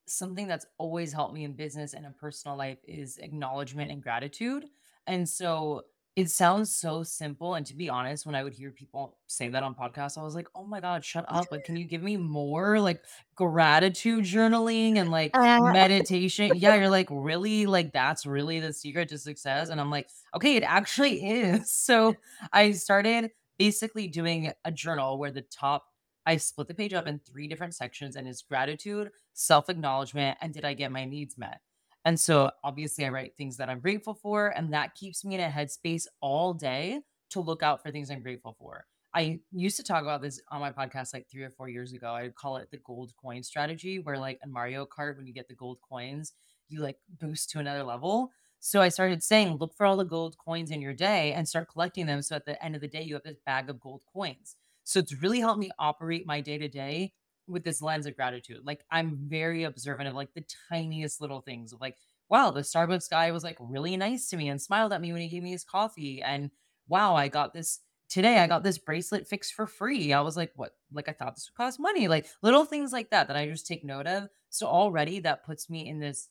[0.06, 4.66] something that's always helped me in business and in personal life is acknowledgement and gratitude.
[5.06, 5.84] And so
[6.18, 7.54] it sounds so simple.
[7.54, 10.34] And to be honest, when I would hear people say that on podcasts, I was
[10.34, 11.52] like, oh my God, shut up.
[11.52, 13.04] Like, can you give me more like
[13.36, 16.56] gratitude journaling and like Uh, meditation?
[16.56, 17.66] Yeah, you're like, really?
[17.66, 19.68] Like, that's really the secret to success?
[19.70, 21.70] And I'm like, okay, it actually is.
[21.70, 22.18] So
[22.52, 25.86] I started basically doing a journal where the top
[26.26, 30.52] I split the page up in three different sections and it's gratitude, self acknowledgement, and
[30.52, 31.60] did I get my needs met?
[32.08, 35.42] And so obviously, I write things that I'm grateful for, and that keeps me in
[35.42, 38.86] a headspace all day to look out for things I'm grateful for.
[39.14, 42.06] I used to talk about this on my podcast like three or four years ago.
[42.06, 45.34] I would call it the gold coin strategy, where like in Mario Kart, when you
[45.34, 46.32] get the gold coins,
[46.70, 48.30] you like boost to another level.
[48.58, 51.68] So I started saying, look for all the gold coins in your day and start
[51.70, 52.22] collecting them.
[52.22, 54.56] So at the end of the day, you have this bag of gold coins.
[54.82, 57.12] So it's really helped me operate my day to day
[57.48, 58.60] with this lens of gratitude.
[58.64, 61.96] Like I'm very observant of like the tiniest little things of like,
[62.28, 65.22] wow, the Starbucks guy was like really nice to me and smiled at me when
[65.22, 66.22] he gave me his coffee.
[66.22, 66.50] And
[66.88, 70.12] wow, I got this today, I got this bracelet fixed for free.
[70.12, 70.72] I was like, what?
[70.92, 72.08] Like I thought this would cost money.
[72.08, 74.28] Like little things like that that I just take note of.
[74.50, 76.28] So already that puts me in this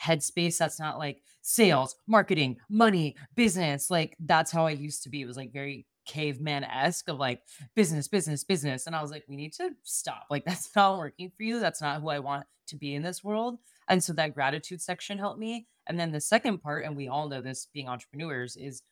[0.00, 3.90] headspace that's not like sales, marketing, money, business.
[3.90, 5.22] Like that's how I used to be.
[5.22, 7.42] It was like very caveman esque of like
[7.76, 8.86] business, business, business.
[8.88, 10.26] And I was like, we need to stop.
[10.28, 11.60] Like that's not working for you.
[11.60, 13.58] That's not who I want to be in this world.
[13.88, 15.66] And so that gratitude section helped me.
[15.86, 18.82] And then the second part, and we all know this being entrepreneurs, is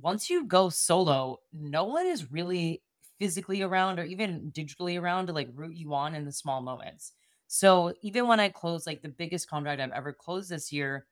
[0.00, 2.82] once you go solo, no one is really
[3.18, 7.12] physically around or even digitally around to like root you on in the small moments.
[7.48, 11.06] So even when I closed like the biggest contract I've ever closed this year,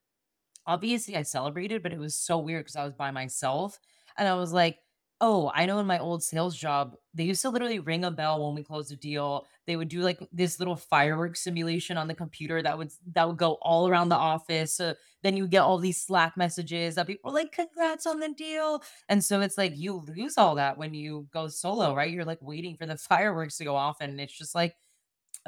[0.66, 3.78] obviously I celebrated, but it was so weird because I was by myself
[4.16, 4.78] and I was like,
[5.20, 8.44] oh, I know in my old sales job, they used to literally ring a bell
[8.44, 9.46] when we closed a deal.
[9.66, 13.38] They would do like this little fireworks simulation on the computer that would that would
[13.38, 14.74] go all around the office.
[14.76, 18.28] So then you get all these Slack messages that people are like, congrats on the
[18.28, 18.82] deal.
[19.08, 22.10] And so it's like you lose all that when you go solo, right?
[22.12, 23.98] You're like waiting for the fireworks to go off.
[24.00, 24.76] And it's just like,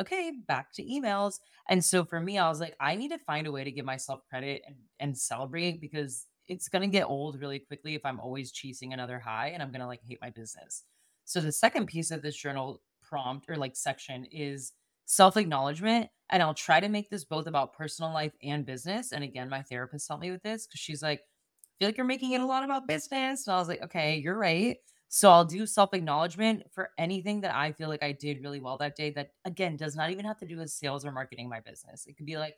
[0.00, 1.40] okay, back to emails.
[1.68, 3.84] And so for me, I was like, I need to find a way to give
[3.84, 8.20] myself credit and, and celebrate because it's going to get old really quickly if I'm
[8.20, 10.84] always chasing another high and I'm going to like hate my business.
[11.24, 14.72] So the second piece of this journal prompt or like section is
[15.04, 16.08] self acknowledgement.
[16.30, 19.12] And I'll try to make this both about personal life and business.
[19.12, 22.06] And again, my therapist helped me with this because she's like, I feel like you're
[22.06, 23.46] making it a lot about business.
[23.46, 24.76] And I was like, okay, you're right.
[25.08, 28.76] So I'll do self acknowledgement for anything that I feel like I did really well
[28.78, 31.60] that day that again does not even have to do with sales or marketing my
[31.60, 32.06] business.
[32.06, 32.56] It could be like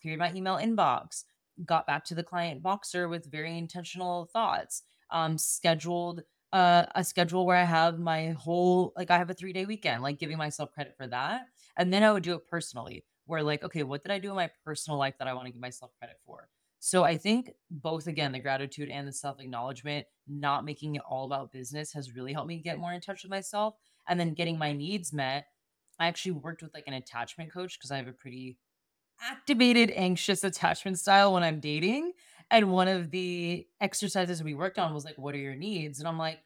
[0.00, 1.24] cleared my email inbox,
[1.64, 7.46] got back to the client Voxer with very intentional thoughts, um, scheduled uh, a schedule
[7.46, 10.72] where I have my whole like I have a three day weekend, like giving myself
[10.72, 11.42] credit for that.
[11.76, 14.36] And then I would do it personally, where like, okay, what did I do in
[14.36, 16.48] my personal life that I want to give myself credit for?
[16.78, 21.24] So I think both again, the gratitude and the self acknowledgement, not making it all
[21.24, 23.74] about business has really helped me get more in touch with myself.
[24.08, 25.46] And then getting my needs met.
[26.00, 28.58] I actually worked with like an attachment coach because I have a pretty
[29.22, 32.12] activated, anxious attachment style when I'm dating.
[32.50, 35.98] And one of the exercises we worked on was like, what are your needs?
[35.98, 36.40] And I'm like,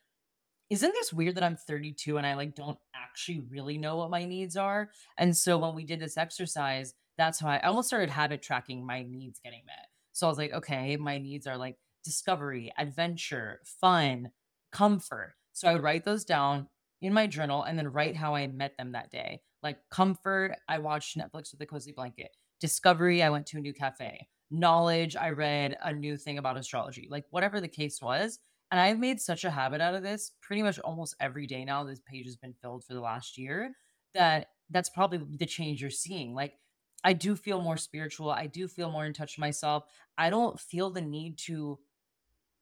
[0.70, 4.24] isn't this weird that I'm 32 and I like don't actually really know what my
[4.24, 4.90] needs are?
[5.16, 9.02] And so when we did this exercise, that's how I, almost started habit tracking my
[9.02, 9.86] needs getting met.
[10.12, 14.30] So I was like, okay, my needs are like discovery, adventure, fun,
[14.72, 15.34] comfort.
[15.52, 16.68] So I would write those down
[17.00, 19.40] in my journal and then write how I met them that day.
[19.62, 22.30] Like comfort, I watched Netflix with a cozy blanket.
[22.60, 24.28] Discovery, I went to a new cafe.
[24.50, 27.08] Knowledge, I read a new thing about astrology.
[27.10, 28.38] Like whatever the case was.
[28.70, 31.84] And I've made such a habit out of this pretty much almost every day now.
[31.84, 33.74] This page has been filled for the last year
[34.14, 36.34] that that's probably the change you're seeing.
[36.34, 36.58] Like
[37.04, 38.30] I do feel more spiritual.
[38.30, 39.84] I do feel more in touch with myself.
[40.18, 41.78] I don't feel the need to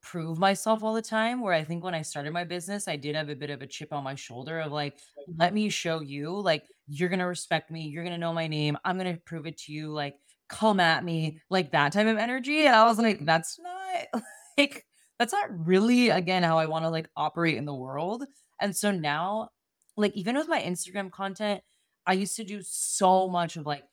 [0.02, 1.40] prove myself all the time.
[1.40, 3.66] Where I think when I started my business, I did have a bit of a
[3.66, 4.98] chip on my shoulder of like,
[5.38, 7.88] let me show you, like, you're going to respect me.
[7.88, 8.76] You're going to know my name.
[8.84, 9.90] I'm going to prove it to you.
[9.90, 10.16] Like,
[10.48, 12.66] come at me, like that type of energy.
[12.66, 14.22] And I was like, that's not
[14.58, 14.84] like,
[15.18, 18.24] that's not really, again, how I want to like operate in the world.
[18.60, 19.50] And so now,
[19.96, 21.62] like, even with my Instagram content,
[22.06, 23.84] I used to do so much of like,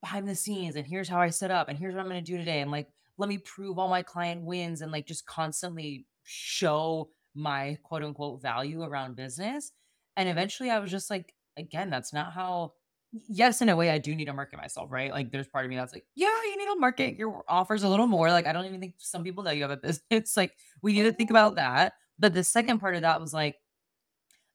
[0.00, 2.32] behind the scenes and here's how I set up and here's what I'm going to
[2.32, 2.86] do today and like
[3.18, 8.40] let me prove all my client wins and like just constantly show my quote unquote
[8.40, 9.72] value around business.
[10.16, 12.72] And eventually I was just like, again, that's not how
[13.28, 15.10] yes, in a way I do need to market myself, right?
[15.10, 17.88] Like there's part of me that's like, yeah, you need to market your offers a
[17.88, 18.30] little more.
[18.30, 19.76] Like I don't even think some people know you have a
[20.10, 20.36] business.
[20.36, 21.94] Like we need to think about that.
[22.18, 23.56] But the second part of that was like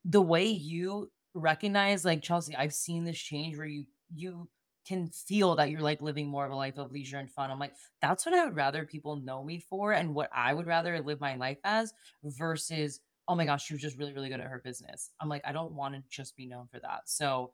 [0.06, 4.48] the way you recognize like Chelsea, I've seen this change where you you
[4.86, 7.50] can feel that you're like living more of a life of leisure and fun.
[7.50, 10.68] I'm like, that's what I would rather people know me for and what I would
[10.68, 14.39] rather live my life as versus, oh my gosh, she was just really, really good
[14.39, 15.12] at her business.
[15.19, 17.01] I'm like, I don't want to just be known for that.
[17.05, 17.53] So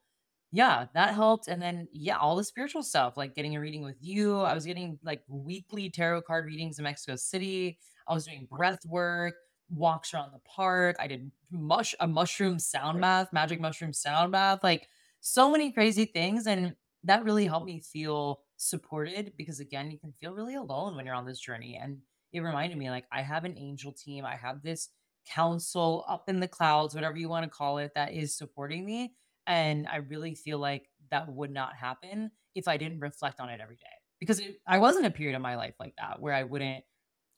[0.52, 1.48] yeah, that helped.
[1.48, 4.40] And then yeah, all the spiritual stuff, like getting a reading with you.
[4.40, 7.78] I was getting like weekly tarot card readings in Mexico City.
[8.08, 9.36] I was doing breath work,
[9.70, 10.96] walks around the park.
[11.00, 14.88] I did mush a mushroom sound bath, magic mushroom sound bath, like
[15.20, 16.48] so many crazy things.
[16.48, 21.06] And that really helped me feel supported because again, you can feel really alone when
[21.06, 21.80] you're on this journey.
[21.82, 22.00] And
[22.34, 24.90] it reminded me like I have an angel team, I have this
[25.30, 29.16] council up in the clouds, whatever you want to call it, that is supporting me.
[29.48, 33.62] And I really feel like that would not happen if I didn't reflect on it
[33.62, 33.86] every day.
[34.20, 36.84] because it, I wasn't a period of my life like that where I wouldn't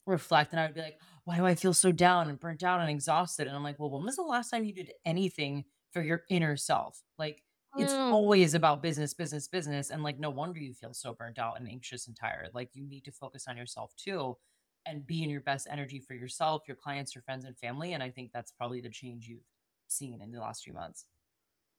[0.06, 2.82] reflect and I would be like, why do I feel so down and burnt out
[2.82, 3.48] and exhausted?
[3.48, 6.58] And I'm like, well, when was the last time you did anything for your inner
[6.58, 7.02] self?
[7.18, 7.44] Like,
[7.78, 8.12] it's Mm.
[8.12, 9.92] always about business, business, business.
[9.92, 12.50] And like, no wonder you feel so burnt out and anxious and tired.
[12.54, 14.38] Like, you need to focus on yourself too
[14.86, 17.94] and be in your best energy for yourself, your clients, your friends, and family.
[17.94, 19.46] And I think that's probably the change you've
[19.88, 21.06] seen in the last few months.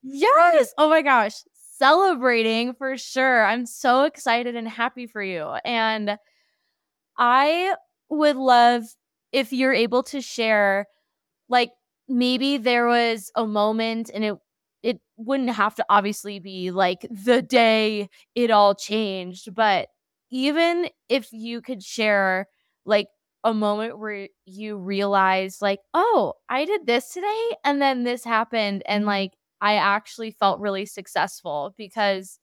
[0.03, 0.73] Yes.
[0.79, 1.35] Oh my gosh.
[1.79, 3.45] Celebrating for sure.
[3.45, 5.57] I'm so excited and happy for you.
[5.65, 6.19] And
[7.19, 7.75] I
[8.09, 8.85] would love
[9.33, 10.87] if you're able to share
[11.49, 11.71] like
[12.09, 14.35] maybe there was a moment and it
[14.83, 19.89] it wouldn't have to obviously be like the day it all changed, but
[20.31, 22.49] even if you could share
[22.85, 23.09] like
[23.45, 28.83] a moment where you realize like, "Oh, I did this today and then this happened
[28.87, 29.09] and mm-hmm.
[29.09, 32.39] like I actually felt really successful." Because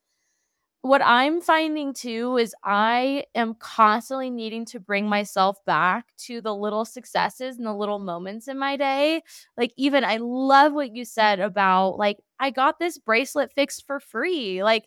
[0.81, 6.55] what I'm finding too is I am constantly needing to bring myself back to the
[6.55, 9.21] little successes and the little moments in my day.
[9.57, 13.99] Like, even I love what you said about, like, I got this bracelet fixed for
[13.99, 14.63] free.
[14.63, 14.85] Like,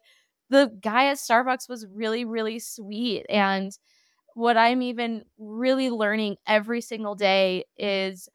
[0.48, 3.26] the guy at Starbucks was really, really sweet.
[3.28, 3.76] And
[4.34, 8.28] what I'm even really learning every single day is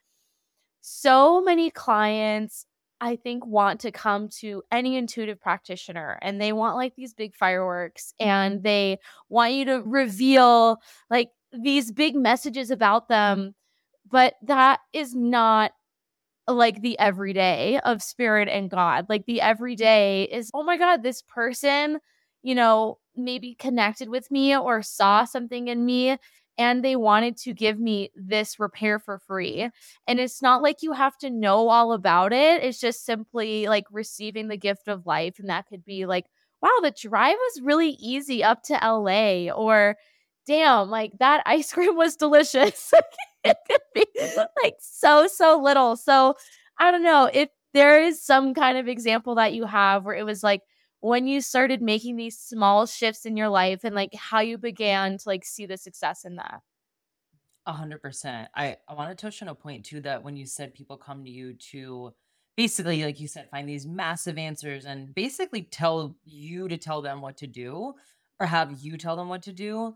[0.81, 2.65] so many clients
[2.99, 7.35] I think want to come to any intuitive practitioner and they want like these big
[7.35, 8.29] fireworks mm-hmm.
[8.29, 8.97] and they
[9.29, 10.77] want you to reveal
[11.09, 13.53] like these big messages about them
[14.09, 15.71] but that is not
[16.47, 19.07] like the everyday of spirit and God.
[19.09, 21.99] Like the everyday is, oh my God, this person,
[22.41, 26.17] you know, maybe connected with me or saw something in me
[26.57, 29.69] and they wanted to give me this repair for free.
[30.07, 32.63] And it's not like you have to know all about it.
[32.63, 35.37] It's just simply like receiving the gift of life.
[35.37, 36.25] And that could be like,
[36.61, 39.97] wow, the drive was really easy up to LA or
[40.47, 42.91] damn, like that ice cream was delicious.
[43.43, 44.05] it could be
[44.63, 45.95] like so, so little.
[45.95, 46.35] So
[46.79, 50.25] I don't know if there is some kind of example that you have where it
[50.25, 50.61] was like
[50.99, 55.17] when you started making these small shifts in your life and like how you began
[55.17, 56.61] to like see the success in that.
[57.65, 58.49] A hundred percent.
[58.55, 61.23] I, I want to touch on a point too that when you said people come
[61.25, 62.13] to you to
[62.55, 67.21] basically, like you said, find these massive answers and basically tell you to tell them
[67.21, 67.93] what to do
[68.39, 69.95] or have you tell them what to do.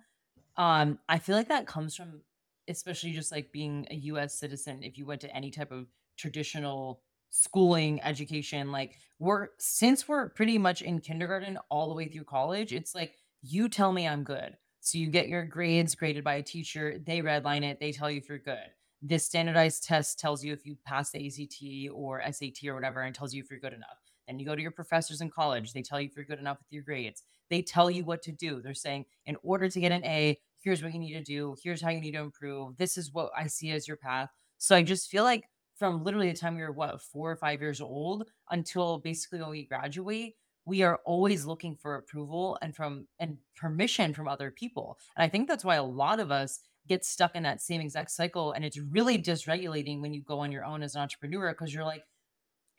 [0.57, 2.21] Um, I feel like that comes from
[2.67, 5.87] especially just like being a US citizen, if you went to any type of
[6.17, 7.01] traditional
[7.31, 12.73] schooling, education, like we're since we're pretty much in kindergarten all the way through college,
[12.73, 14.55] it's like you tell me I'm good.
[14.81, 18.17] So you get your grades graded by a teacher, they redline it, they tell you
[18.17, 18.57] if you're good.
[19.01, 23.15] This standardized test tells you if you pass the ACT or SAT or whatever and
[23.15, 23.97] tells you if you're good enough.
[24.27, 26.59] Then you go to your professors in college, they tell you if you're good enough
[26.59, 27.23] with your grades.
[27.49, 28.61] They tell you what to do.
[28.61, 31.81] They're saying, in order to get an A, here's what you need to do, here's
[31.81, 32.77] how you need to improve.
[32.77, 34.29] This is what I see as your path.
[34.57, 35.45] So I just feel like
[35.81, 39.49] from literally the time we were what, four or five years old until basically when
[39.49, 44.99] we graduate, we are always looking for approval and from and permission from other people.
[45.17, 48.11] And I think that's why a lot of us get stuck in that same exact
[48.11, 48.51] cycle.
[48.51, 51.83] And it's really dysregulating when you go on your own as an entrepreneur because you're
[51.83, 52.03] like,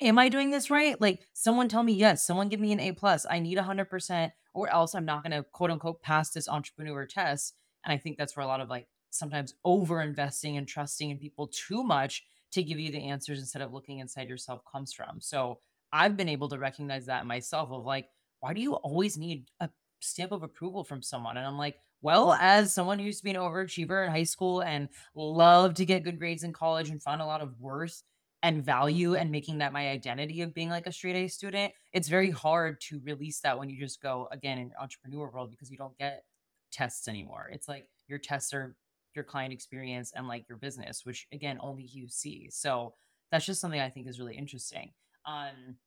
[0.00, 1.00] am I doing this right?
[1.00, 3.26] Like someone tell me yes, someone give me an A plus.
[3.28, 7.04] I need a hundred percent, or else I'm not gonna quote unquote pass this entrepreneur
[7.04, 7.54] test.
[7.84, 11.18] And I think that's where a lot of like sometimes over investing and trusting in
[11.18, 12.22] people too much
[12.52, 15.20] to give you the answers instead of looking inside yourself comes from.
[15.20, 15.58] So
[15.92, 18.08] I've been able to recognize that myself of like,
[18.40, 21.36] why do you always need a stamp of approval from someone?
[21.36, 24.62] And I'm like, well, as someone who used to be an overachiever in high school
[24.62, 28.02] and loved to get good grades in college and found a lot of worth
[28.42, 32.08] and value and making that my identity of being like a straight A student, it's
[32.08, 35.76] very hard to release that when you just go again in entrepreneur world because you
[35.76, 36.24] don't get
[36.72, 37.48] tests anymore.
[37.52, 38.74] It's like your tests are
[39.14, 42.48] your client experience and like your business, which again only you see.
[42.50, 42.94] So
[43.30, 44.92] that's just something I think is really interesting.
[45.26, 45.78] Um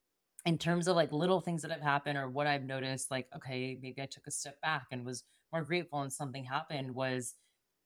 [0.45, 3.79] in terms of like little things that have happened or what I've noticed, like, okay,
[3.81, 7.35] maybe I took a step back and was more grateful and something happened was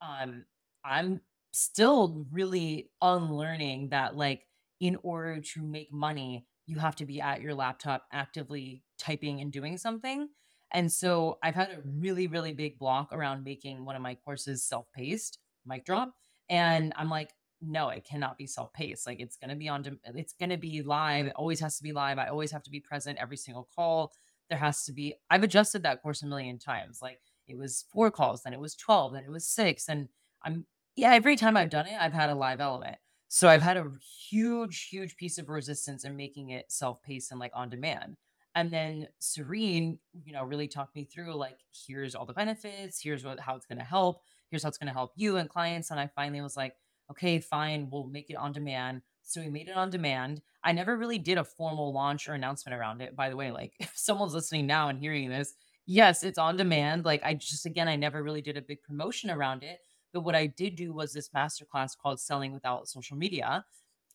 [0.01, 0.45] um
[0.83, 1.21] I'm
[1.51, 4.47] still really unlearning that like
[4.79, 9.51] in order to make money, you have to be at your laptop actively typing and
[9.51, 10.29] doing something.
[10.71, 14.63] And so I've had a really, really big block around making one of my courses
[14.63, 16.13] self paced, mic drop.
[16.49, 19.07] And I'm like, no, it cannot be self paced.
[19.07, 21.25] Like it's going to be on, it's going to be live.
[21.25, 22.17] It always has to be live.
[22.17, 24.11] I always have to be present every single call.
[24.49, 26.99] There has to be, I've adjusted that course a million times.
[27.01, 29.89] Like it was four calls, then it was 12, then it was six.
[29.89, 30.07] And
[30.43, 30.65] I'm,
[30.95, 32.97] yeah, every time I've done it, I've had a live element.
[33.27, 33.91] So I've had a
[34.29, 38.17] huge, huge piece of resistance in making it self paced and like on demand.
[38.55, 43.23] And then Serene, you know, really talked me through like, here's all the benefits, here's
[43.23, 45.91] what how it's gonna help, here's how it's gonna help you and clients.
[45.91, 46.73] And I finally was like,
[47.11, 49.01] okay, fine, we'll make it on demand.
[49.23, 50.41] So we made it on demand.
[50.63, 53.15] I never really did a formal launch or announcement around it.
[53.15, 55.53] By the way, like if someone's listening now and hearing this,
[55.85, 57.05] yes, it's on demand.
[57.05, 59.79] Like I just again, I never really did a big promotion around it.
[60.11, 63.63] But what I did do was this masterclass called Selling Without Social Media.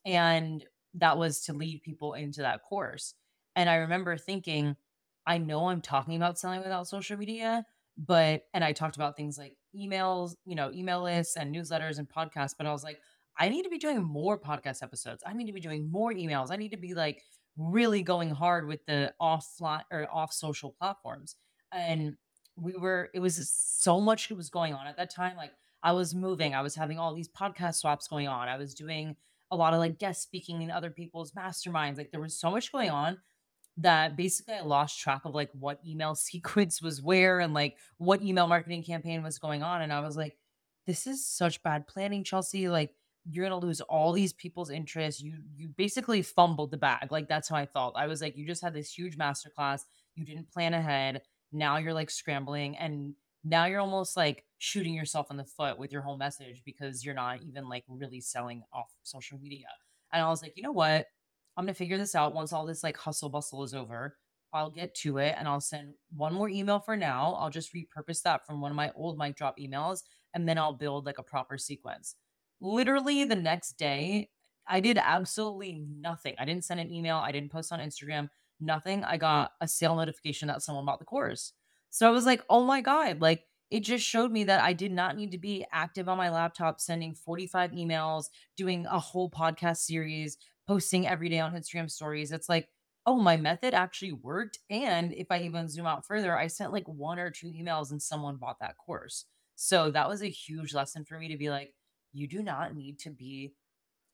[0.05, 0.65] And
[0.95, 3.15] that was to lead people into that course.
[3.57, 4.77] And I remember thinking,
[5.27, 7.65] I know I'm talking about selling without social media,
[7.97, 12.09] but, and I talked about things like emails, you know, email lists and newsletters and
[12.09, 12.99] podcasts, but I was like,
[13.39, 15.23] I need to be doing more podcast episodes.
[15.27, 16.51] I need to be doing more emails.
[16.51, 17.23] I need to be like
[17.57, 21.37] really going hard with the offline or off social platforms.
[21.73, 22.17] And
[22.57, 25.37] we were, it was so much was going on at that time.
[25.37, 25.53] Like
[25.83, 28.49] I was moving, I was having all these podcast swaps going on.
[28.49, 29.17] I was doing
[29.51, 31.99] a lot of like guest speaking in other people's masterminds.
[31.99, 33.19] Like there was so much going on
[33.79, 38.23] that basically I lost track of like what email sequence was where and like what
[38.23, 39.83] email marketing campaign was going on.
[39.83, 40.37] And I was like,
[40.87, 42.69] this is such bad planning, Chelsea.
[42.69, 42.95] Like
[43.31, 45.23] you're gonna lose all these people's interest.
[45.23, 47.11] You you basically fumbled the bag.
[47.11, 47.97] Like that's how I felt.
[47.97, 49.83] I was like, you just had this huge masterclass.
[50.15, 51.23] You didn't plan ahead.
[51.53, 53.15] Now you're like scrambling and
[53.45, 57.15] now you're almost like shooting yourself in the foot with your whole message because you're
[57.15, 59.67] not even like really selling off social media.
[60.13, 61.07] And I was like, you know what?
[61.57, 64.17] I'm gonna figure this out once all this like hustle bustle is over.
[64.53, 67.35] I'll get to it and I'll send one more email for now.
[67.39, 70.03] I'll just repurpose that from one of my old mic drop emails
[70.33, 72.15] and then I'll build like a proper sequence.
[72.61, 74.31] Literally the next day,
[74.67, 76.37] I did absolutely nothing.
[76.39, 78.29] I didn't send an email, I didn't post on Instagram,
[78.61, 79.05] nothing.
[79.05, 81.53] I got a sale notification that someone bought the course.
[81.91, 84.93] So I was like, oh my God, like it just showed me that I did
[84.93, 88.27] not need to be active on my laptop, sending 45 emails,
[88.57, 92.33] doing a whole podcast series, posting every day on Instagram stories.
[92.33, 92.69] It's like,
[93.07, 94.59] oh, my method actually worked.
[94.71, 98.03] And if I even zoom out further, I sent like one or two emails and
[98.03, 99.27] someone bought that course.
[99.57, 101.75] So that was a huge lesson for me to be like,
[102.13, 103.55] you do not need to be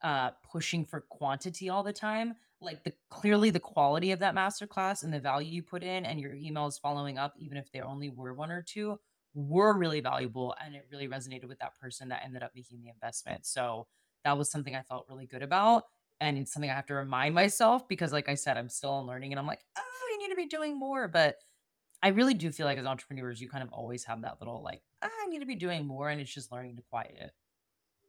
[0.02, 5.02] uh pushing for quantity all the time like the clearly the quality of that masterclass
[5.02, 8.08] and the value you put in and your emails following up even if they only
[8.08, 8.98] were one or two
[9.34, 12.88] were really valuable and it really resonated with that person that ended up making the
[12.88, 13.86] investment so
[14.24, 15.84] that was something i felt really good about
[16.20, 19.32] and it's something I have to remind myself because, like I said, I'm still learning
[19.32, 21.08] and I'm like, oh, I need to be doing more.
[21.08, 21.36] But
[22.02, 24.82] I really do feel like as entrepreneurs, you kind of always have that little like,
[25.02, 26.08] oh, I need to be doing more.
[26.08, 27.32] And it's just learning to quiet it.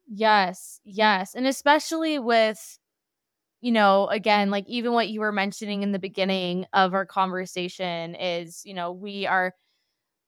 [0.07, 1.35] Yes, yes.
[1.35, 2.79] And especially with,
[3.61, 8.15] you know, again, like even what you were mentioning in the beginning of our conversation
[8.15, 9.53] is, you know, we are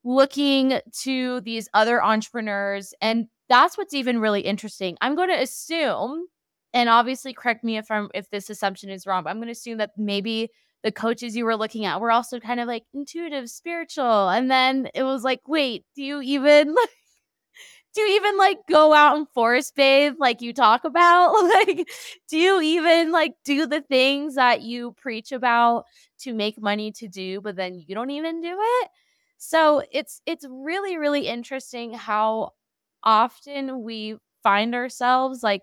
[0.06, 2.94] looking to these other entrepreneurs.
[3.02, 4.98] And that's what's even really interesting.
[5.02, 6.28] I'm going to assume
[6.74, 9.52] and obviously correct me if I'm if this assumption is wrong, but I'm going to
[9.54, 10.50] assume that maybe
[10.84, 14.30] the coaches you were looking at were also kind of like intuitive, spiritual.
[14.30, 16.90] And then it was like, wait, do you even like
[17.94, 21.34] do you even like go out and forest bathe like you talk about?
[21.54, 21.88] Like,
[22.30, 25.86] do you even like do the things that you preach about
[26.22, 28.90] to make money to do, but then you don't even do it?
[29.38, 32.52] So it's it's really, really interesting how
[33.04, 35.62] often we find ourselves like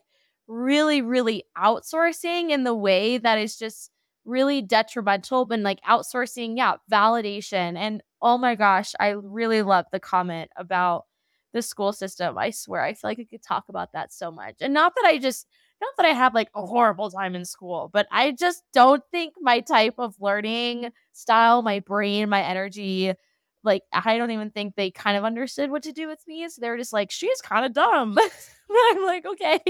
[0.51, 3.91] really, really outsourcing in the way that is just
[4.25, 7.77] really detrimental, but like outsourcing, yeah, validation.
[7.77, 11.05] And oh my gosh, I really love the comment about
[11.53, 12.37] the school system.
[12.37, 14.57] I swear, I feel like I could talk about that so much.
[14.61, 15.47] And not that I just,
[15.81, 19.35] not that I have like a horrible time in school, but I just don't think
[19.41, 23.15] my type of learning style, my brain, my energy,
[23.63, 26.49] like I don't even think they kind of understood what to do with me.
[26.49, 28.17] So they were just like, she's kind of dumb.
[28.71, 29.61] I'm like, okay,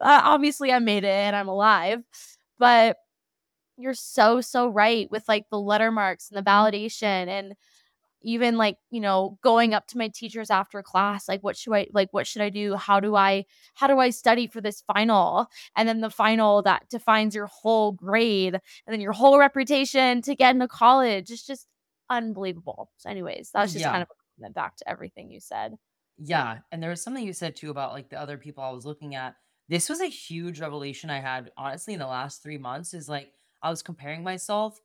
[0.00, 2.02] uh, obviously I made it and I'm alive.
[2.58, 2.96] But
[3.76, 7.54] you're so, so right with like the letter marks and the validation and
[8.22, 11.86] even like you know going up to my teachers after class like what should i
[11.92, 15.46] like what should i do how do i how do i study for this final
[15.76, 20.34] and then the final that defines your whole grade and then your whole reputation to
[20.34, 21.66] get into college it's just
[22.10, 23.90] unbelievable so anyways that was just yeah.
[23.90, 25.76] kind of a comment back to everything you said
[26.22, 26.58] yeah.
[26.70, 29.14] And there was something you said too about like the other people I was looking
[29.14, 29.36] at.
[29.68, 33.32] This was a huge revelation I had, honestly, in the last three months is like
[33.62, 34.78] I was comparing myself.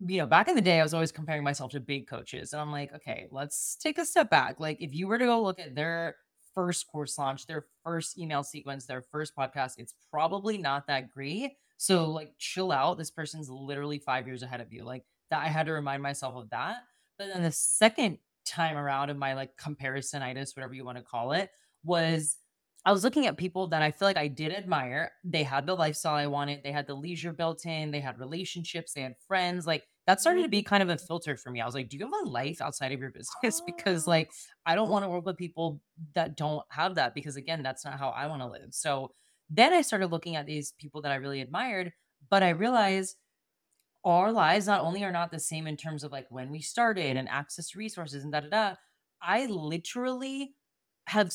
[0.00, 2.52] You know, back in the day, I was always comparing myself to big coaches.
[2.52, 4.60] And I'm like, okay, let's take a step back.
[4.60, 6.14] Like, if you were to go look at their
[6.54, 11.54] first course launch, their first email sequence, their first podcast, it's probably not that great.
[11.78, 12.96] So, like, chill out.
[12.96, 14.84] This person's literally five years ahead of you.
[14.84, 16.76] Like, that I had to remind myself of that.
[17.18, 21.32] But then the second time around of my like comparisonitis, whatever you want to call
[21.32, 21.50] it,
[21.84, 22.36] was
[22.84, 25.10] I was looking at people that I feel like I did admire.
[25.24, 28.92] They had the lifestyle I wanted, they had the leisure built in, they had relationships,
[28.92, 29.66] they had friends.
[29.66, 31.60] Like that started to be kind of a filter for me.
[31.60, 33.60] I was like, do you have a life outside of your business?
[33.66, 34.30] because like
[34.64, 35.80] I don't want to work with people
[36.14, 38.68] that don't have that because again, that's not how I want to live.
[38.70, 39.12] So
[39.50, 41.92] then I started looking at these people that I really admired,
[42.30, 43.16] but I realized
[44.10, 47.16] our lives not only are not the same in terms of like when we started
[47.16, 48.74] and access to resources and da da da.
[49.20, 50.54] I literally
[51.06, 51.32] have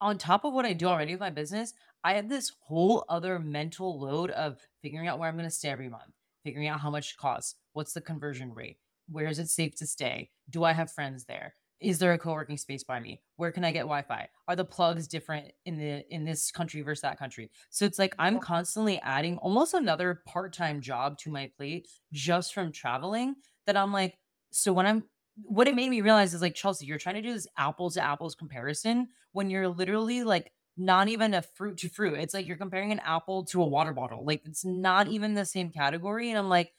[0.00, 3.38] on top of what I do already with my business, I have this whole other
[3.38, 6.12] mental load of figuring out where I'm going to stay every month,
[6.44, 9.86] figuring out how much it costs, what's the conversion rate, where is it safe to
[9.86, 13.20] stay, do I have friends there, is there a co-working space by me?
[13.36, 14.28] Where can i get wi-fi?
[14.46, 17.50] Are the plugs different in the in this country versus that country?
[17.70, 22.72] So it's like i'm constantly adding almost another part-time job to my plate just from
[22.72, 24.18] traveling that i'm like
[24.50, 25.04] so when i'm
[25.44, 28.04] what it made me realize is like chelsea you're trying to do this apples to
[28.04, 30.50] apples comparison when you're literally like
[30.80, 32.14] not even a fruit to fruit.
[32.14, 34.24] It's like you're comparing an apple to a water bottle.
[34.24, 36.30] Like it's not even the same category.
[36.30, 36.72] And i'm like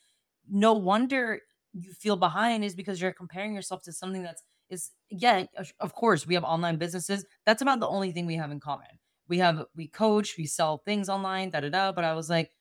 [0.49, 1.41] no wonder
[1.73, 5.45] you feel behind is because you're comparing yourself to something that's is yeah,
[5.79, 7.25] of course, we have online businesses.
[7.45, 8.87] That's about the only thing we have in common.
[9.27, 11.91] We have we coach, we sell things online, da da da.
[11.91, 12.51] But I was like,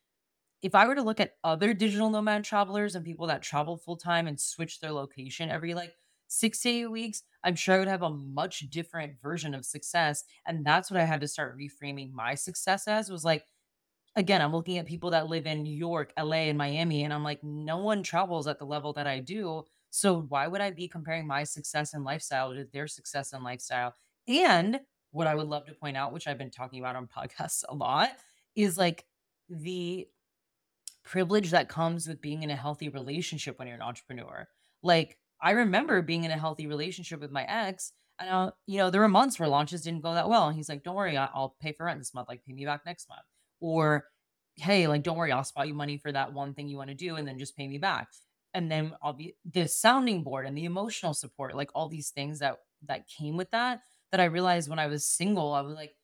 [0.63, 3.97] if I were to look at other digital nomad travelers and people that travel full
[3.97, 5.93] time and switch their location every like
[6.27, 10.25] six to eight weeks, I'm sure I would have a much different version of success.
[10.47, 13.45] And that's what I had to start reframing my success as was like,
[14.17, 17.25] again, I'm looking at people that live in New York, LA, and Miami, and I'm
[17.25, 19.65] like, no one travels at the level that I do.
[19.91, 23.95] So why would I be comparing my success and lifestyle to their success and lifestyle?
[24.27, 24.81] And
[25.11, 27.75] what I would love to point out, which I've been talking about on podcasts a
[27.75, 28.11] lot,
[28.55, 29.07] is like
[29.49, 30.09] the
[31.03, 34.49] privilege that comes with being in a healthy relationship when you're an entrepreneur.
[34.83, 38.91] Like I remember being in a healthy relationship with my ex, and uh, you know
[38.91, 41.57] there were months where launches didn't go that well, and he's like, "Don't worry, I'll
[41.61, 42.29] pay for rent this month.
[42.29, 43.23] Like pay me back next month."
[43.61, 44.09] Or,
[44.57, 46.95] "Hey, like don't worry, I'll spot you money for that one thing you want to
[46.95, 48.09] do, and then just pay me back."
[48.55, 52.59] And then I'll the sounding board and the emotional support, like all these things that
[52.87, 53.83] that came with that.
[54.11, 55.95] That I realized when I was single, I was like,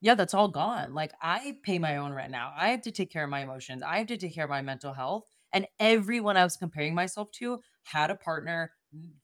[0.00, 0.94] yeah, that's all gone.
[0.94, 2.52] Like I pay my own rent now.
[2.56, 3.82] I have to take care of my emotions.
[3.82, 5.24] I have to take care of my mental health.
[5.52, 8.72] And everyone I was comparing myself to had a partner,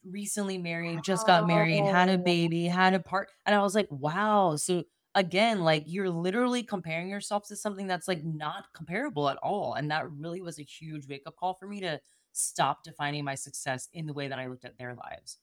[0.04, 3.28] recently married, just got married, had a baby, had a part.
[3.46, 4.56] And I was like, wow.
[4.56, 4.84] So
[5.14, 9.74] again, like you're literally comparing yourself to something that's like not comparable at all.
[9.74, 12.00] And that really was a huge wake up call for me to
[12.32, 15.38] stop defining my success in the way that I looked at their lives.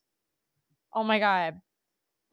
[0.93, 1.55] Oh my God.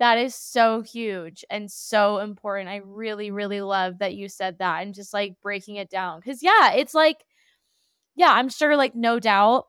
[0.01, 2.69] That is so huge and so important.
[2.69, 6.21] I really, really love that you said that and just like breaking it down.
[6.23, 7.25] Cause yeah, it's like,
[8.17, 9.67] yeah, I'm sure, like, no doubt,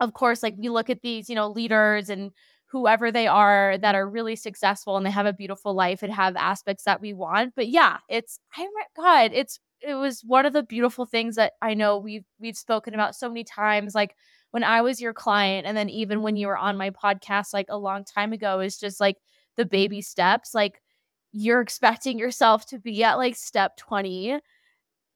[0.00, 2.32] of course, like we look at these, you know, leaders and
[2.66, 6.36] whoever they are that are really successful and they have a beautiful life and have
[6.36, 7.54] aspects that we want.
[7.54, 11.74] But yeah, it's, I, God, it's it was one of the beautiful things that I
[11.74, 14.14] know we've we've spoken about so many times like
[14.50, 17.66] when I was your client and then even when you were on my podcast like
[17.68, 19.16] a long time ago is just like
[19.56, 20.80] the baby steps like
[21.32, 24.38] you're expecting yourself to be at like step 20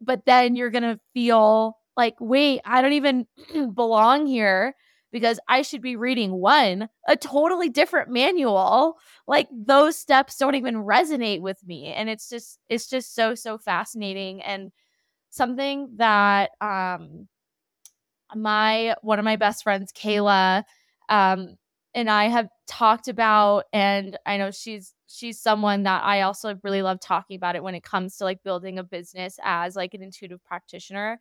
[0.01, 3.27] but then you're going to feel like wait I don't even
[3.75, 4.75] belong here
[5.13, 8.99] because I should be reading one, a totally different manual.
[9.27, 11.87] Like those steps don't even resonate with me.
[11.87, 14.43] And it's just, it's just so, so fascinating.
[14.43, 14.73] And
[15.31, 17.29] something that um
[18.35, 20.65] my one of my best friends, Kayla,
[21.09, 21.57] um,
[21.95, 26.83] and I have talked about, and I know she's she's someone that I also really
[26.83, 30.03] love talking about it when it comes to like building a business as like an
[30.03, 31.19] intuitive practitioner.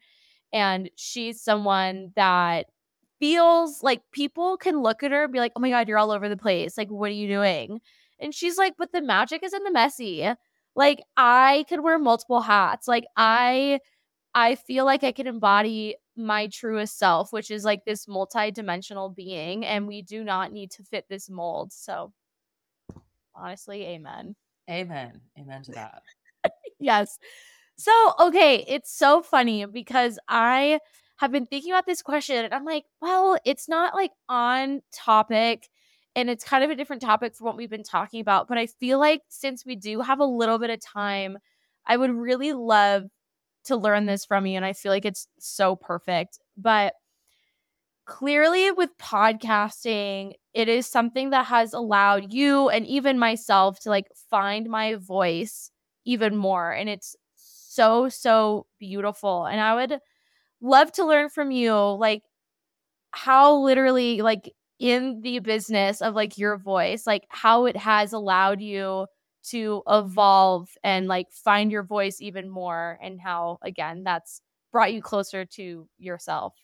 [0.53, 2.67] And she's someone that
[3.19, 6.11] feels like people can look at her and be like, oh my God, you're all
[6.11, 6.77] over the place.
[6.77, 7.81] Like, what are you doing?
[8.19, 10.27] And she's like, but the magic is in the messy.
[10.75, 12.87] Like, I could wear multiple hats.
[12.87, 13.79] Like, I.
[14.35, 19.65] I feel like I can embody my truest self, which is like this multi-dimensional being,
[19.65, 21.73] and we do not need to fit this mold.
[21.73, 22.13] So,
[23.33, 24.35] honestly, amen.
[24.69, 25.19] Amen.
[25.39, 26.03] Amen to that.
[26.79, 27.17] yes.
[27.75, 30.79] So, okay, it's so funny because I
[31.19, 35.67] have been thinking about this question and I'm like, well, it's not like on topic
[36.15, 38.47] and it's kind of a different topic from what we've been talking about.
[38.47, 41.37] But I feel like since we do have a little bit of time,
[41.85, 43.03] I would really love
[43.65, 44.55] to learn this from you.
[44.55, 46.39] And I feel like it's so perfect.
[46.57, 46.93] But
[48.05, 54.07] clearly, with podcasting, it is something that has allowed you and even myself to like
[54.29, 55.69] find my voice
[56.05, 56.71] even more.
[56.71, 59.45] And it's so, so beautiful.
[59.45, 59.99] And I would
[60.61, 62.23] love to learn from you like
[63.11, 68.61] how literally like in the business of like your voice like how it has allowed
[68.61, 69.07] you
[69.43, 74.41] to evolve and like find your voice even more and how again that's
[74.71, 76.55] brought you closer to yourself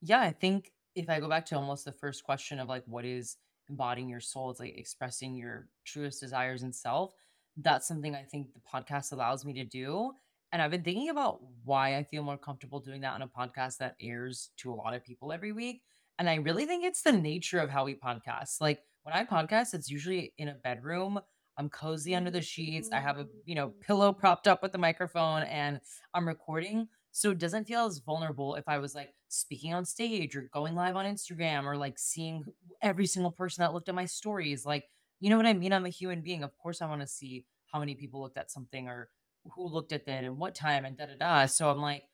[0.00, 3.04] Yeah, I think if I go back to almost the first question of like what
[3.04, 3.36] is
[3.68, 7.14] embodying your soul, it's like expressing your truest desires and self.
[7.56, 10.12] That's something I think the podcast allows me to do.
[10.52, 13.78] And I've been thinking about why I feel more comfortable doing that on a podcast
[13.78, 15.82] that airs to a lot of people every week.
[16.18, 18.60] And I really think it's the nature of how we podcast.
[18.60, 21.20] Like when I podcast, it's usually in a bedroom.
[21.58, 22.90] I'm cozy under the sheets.
[22.92, 23.80] I have a, you know, mm.
[23.80, 25.80] pillow propped up with the microphone and
[26.14, 26.88] I'm recording.
[27.12, 30.74] So it doesn't feel as vulnerable if I was like speaking on stage or going
[30.74, 32.44] live on Instagram or like seeing
[32.82, 34.66] every single person that looked at my stories.
[34.66, 34.84] Like,
[35.18, 35.72] you know what I mean?
[35.72, 36.42] I'm a human being.
[36.42, 39.08] Of course, I want to see how many people looked at something or
[39.54, 41.46] who looked at that and what time and da da da.
[41.46, 42.04] So I'm like,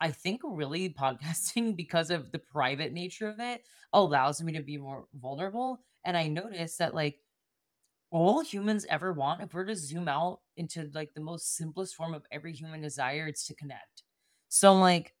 [0.00, 4.78] I think really podcasting, because of the private nature of it, allows me to be
[4.78, 5.80] more vulnerable.
[6.04, 7.20] And I noticed that like
[8.10, 12.14] all humans ever want, if we're to zoom out into like the most simplest form
[12.14, 14.02] of every human desire, it's to connect.
[14.48, 15.14] So I'm like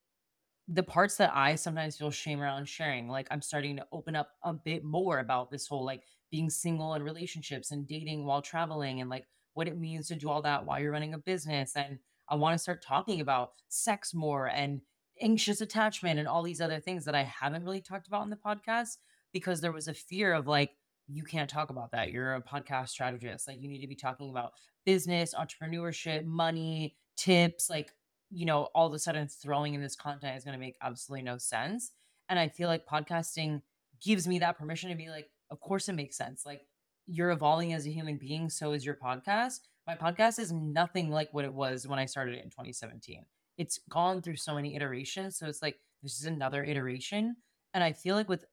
[0.68, 4.32] the parts that I sometimes feel shame around sharing, like I'm starting to open up
[4.42, 9.00] a bit more about this whole like being single and relationships and dating while traveling
[9.00, 9.26] and like
[9.60, 11.76] what it means to do all that while you're running a business.
[11.76, 11.98] And
[12.30, 14.80] I want to start talking about sex more and
[15.20, 18.36] anxious attachment and all these other things that I haven't really talked about in the
[18.36, 18.96] podcast
[19.34, 20.70] because there was a fear of like,
[21.08, 22.10] you can't talk about that.
[22.10, 23.46] You're a podcast strategist.
[23.46, 24.52] Like, you need to be talking about
[24.86, 27.90] business, entrepreneurship, money, tips, like
[28.30, 31.24] you know, all of a sudden throwing in this content is going to make absolutely
[31.24, 31.92] no sense.
[32.28, 33.60] And I feel like podcasting
[34.00, 36.46] gives me that permission to be like, of course it makes sense.
[36.46, 36.62] Like
[37.06, 39.60] you're evolving as a human being, so is your podcast.
[39.86, 43.24] My podcast is nothing like what it was when I started it in 2017.
[43.58, 45.36] It's gone through so many iterations.
[45.36, 47.36] So it's like, this is another iteration.
[47.74, 48.44] And I feel like with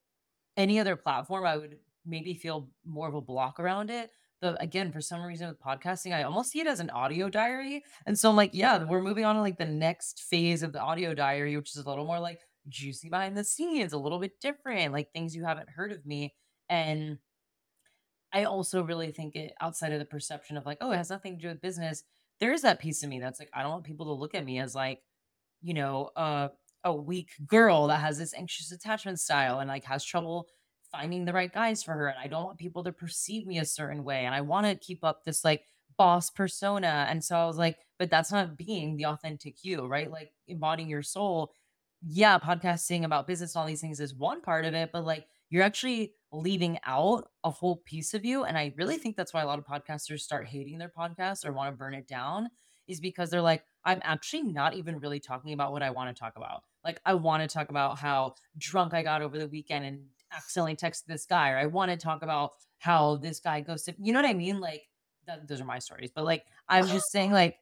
[0.58, 4.10] any other platform, I would maybe feel more of a block around it
[4.42, 7.84] but again, for some reason with podcasting, I almost see it as an audio diary.
[8.06, 10.80] And so I'm like, yeah, we're moving on to like the next phase of the
[10.80, 14.40] audio diary, which is a little more like juicy behind the scenes, a little bit
[14.40, 16.36] different, like things you haven't heard of me.
[16.70, 17.18] And
[18.34, 21.36] I also really think it outside of the perception of like, oh, it has nothing
[21.36, 22.04] to do with business.
[22.40, 24.60] There's that piece of me that's like, I don't want people to look at me
[24.60, 25.02] as like,
[25.62, 26.50] you know, uh,
[26.84, 30.48] a weak girl that has this anxious attachment style and like has trouble
[30.92, 33.66] finding the right guys for her and I don't want people to perceive me a
[33.66, 35.64] certain way and I want to keep up this like
[35.98, 40.10] boss persona and so I was like but that's not being the authentic you right
[40.10, 41.52] like embodying your soul
[42.06, 45.26] yeah podcasting about business and all these things is one part of it but like
[45.50, 49.42] you're actually leaving out a whole piece of you and I really think that's why
[49.42, 52.50] a lot of podcasters start hating their podcast or want to burn it down
[52.88, 56.20] is because they're like I'm actually not even really talking about what I want to
[56.20, 59.86] talk about like I want to talk about how drunk I got over the weekend
[59.86, 60.00] and
[60.34, 63.96] accidentally texted this guy, or I want to talk about how this guy goes to,
[64.00, 64.60] you know what I mean?
[64.60, 64.84] Like,
[65.26, 66.94] that, those are my stories, but like, I'm uh-huh.
[66.94, 67.58] just saying, like,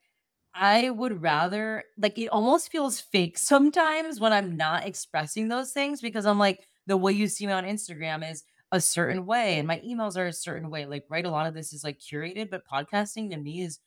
[0.54, 6.02] I would rather, like, it almost feels fake sometimes when I'm not expressing those things
[6.02, 8.44] because I'm like, the way you see me on Instagram is
[8.76, 10.86] a certain way, and my emails are a certain way.
[10.86, 13.80] Like, right, a lot of this is like curated, but podcasting to me is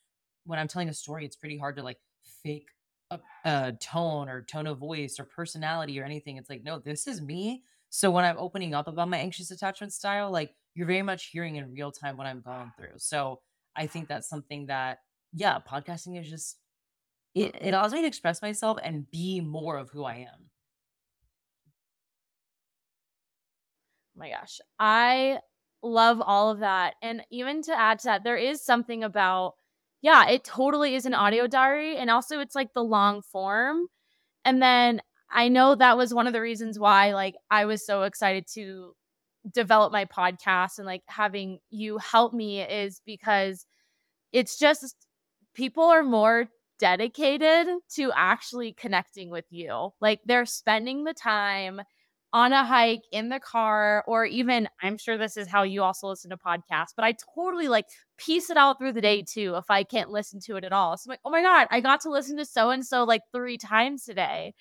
[0.44, 1.98] when I'm telling a story, it's pretty hard to like
[2.42, 2.68] fake
[3.10, 6.38] a, a, tone or tone of voice or personality or anything.
[6.38, 7.62] It's like, no, this is me.
[7.90, 11.56] So when I'm opening up about my anxious attachment style, like you're very much hearing
[11.56, 12.96] in real time what I'm going through.
[12.96, 13.40] So
[13.76, 15.00] I think that's something that,
[15.34, 16.56] yeah, podcasting is just,
[17.34, 20.48] it, it allows me to express myself and be more of who I am.
[24.18, 24.60] My gosh.
[24.78, 25.38] I
[25.82, 26.94] love all of that.
[27.02, 29.54] And even to add to that, there is something about,
[30.02, 31.96] yeah, it totally is an audio diary.
[31.96, 33.86] And also, it's like the long form.
[34.44, 35.00] And then
[35.30, 38.94] I know that was one of the reasons why like I was so excited to
[39.52, 43.66] develop my podcast and like having you help me is because
[44.32, 44.96] it's just
[45.54, 46.48] people are more
[46.78, 49.90] dedicated to actually connecting with you.
[50.00, 51.80] Like they're spending the time
[52.32, 56.08] on a hike in the car or even I'm sure this is how you also
[56.08, 57.86] listen to podcasts, but I totally like
[58.18, 60.96] piece it out through the day too if I can't listen to it at all.
[60.96, 63.22] So I'm like, "Oh my god, I got to listen to so and so like
[63.32, 64.54] 3 times today."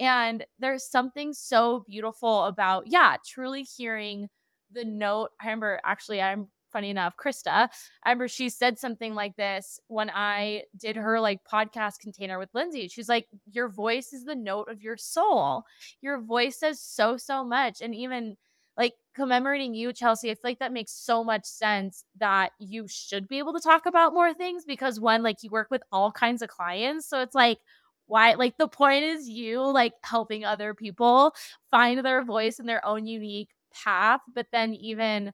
[0.00, 4.28] And there's something so beautiful about, yeah, truly hearing
[4.72, 5.30] the note.
[5.40, 7.68] I remember actually, I'm funny enough, Krista,
[8.02, 12.48] I remember she said something like this when I did her like podcast container with
[12.54, 12.88] Lindsay.
[12.88, 15.64] She's like, Your voice is the note of your soul.
[16.00, 17.80] Your voice says so, so much.
[17.80, 18.36] And even
[18.76, 23.28] like commemorating you, Chelsea, I feel like that makes so much sense that you should
[23.28, 26.40] be able to talk about more things because one, like you work with all kinds
[26.42, 27.06] of clients.
[27.06, 27.58] So it's like,
[28.06, 31.34] why like the point is you like helping other people
[31.70, 35.32] find their voice in their own unique path but then even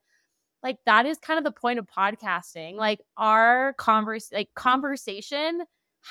[0.62, 5.62] like that is kind of the point of podcasting like our converse like conversation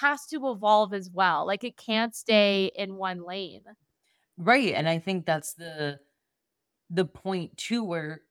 [0.02, 2.92] has to evolve as well like it can't stay mm-hmm.
[2.92, 3.62] in one lane
[4.38, 4.74] Right.
[4.74, 6.00] And I think that's the
[6.90, 8.22] the point too where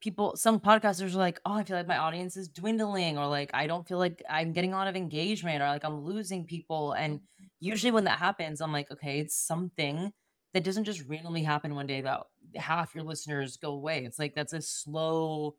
[0.00, 3.50] people some podcasters are like, "Oh, I feel like my audience is dwindling," or like,
[3.54, 6.92] "I don't feel like I'm getting a lot of engagement," or like, "I'm losing people."
[6.92, 7.44] And mm-hmm.
[7.60, 10.12] usually when that happens, I'm like, "Okay, it's something
[10.54, 12.22] that doesn't just randomly happen one day that
[12.56, 15.56] half your listeners go away." It's like that's a slow,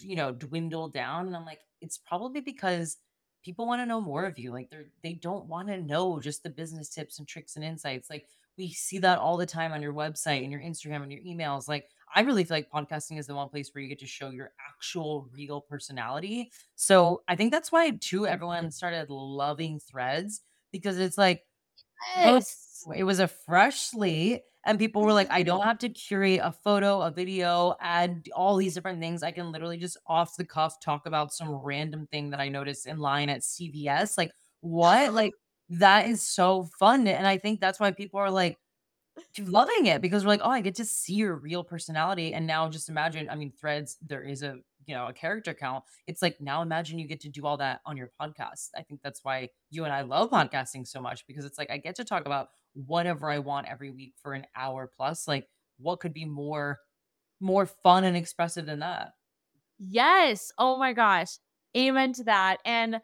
[0.00, 1.26] you know, dwindle down.
[1.26, 2.98] And I'm like, it's probably because
[3.44, 4.52] people want to know more of you.
[4.52, 8.10] Like they're they don't want to know just the business tips and tricks and insights.
[8.10, 8.26] Like
[8.58, 11.68] we see that all the time on your website and your Instagram and your emails.
[11.68, 14.30] Like I really feel like podcasting is the one place where you get to show
[14.30, 16.50] your actual real personality.
[16.74, 21.44] So I think that's why too everyone started loving threads because it's like
[22.16, 22.65] Yes.
[22.94, 25.36] It was a fresh slate and people were like, mm-hmm.
[25.36, 29.22] I don't have to curate a photo, a video, add all these different things.
[29.22, 32.86] I can literally just off the cuff talk about some random thing that I noticed
[32.86, 34.18] in line at CVS.
[34.18, 35.14] Like, what?
[35.14, 35.32] Like,
[35.70, 37.06] that is so fun.
[37.06, 38.58] And I think that's why people are like,
[39.38, 42.68] loving it because we're like, "Oh, I get to see your real personality." And now
[42.68, 44.56] just imagine, I mean, Threads, there is a,
[44.86, 45.84] you know, a character count.
[46.06, 48.68] It's like now imagine you get to do all that on your podcast.
[48.76, 51.78] I think that's why you and I love podcasting so much because it's like I
[51.78, 55.26] get to talk about whatever I want every week for an hour plus.
[55.26, 55.48] Like
[55.78, 56.78] what could be more
[57.40, 59.12] more fun and expressive than that?
[59.78, 60.52] Yes.
[60.58, 61.38] Oh my gosh.
[61.76, 62.58] Amen to that.
[62.64, 63.00] And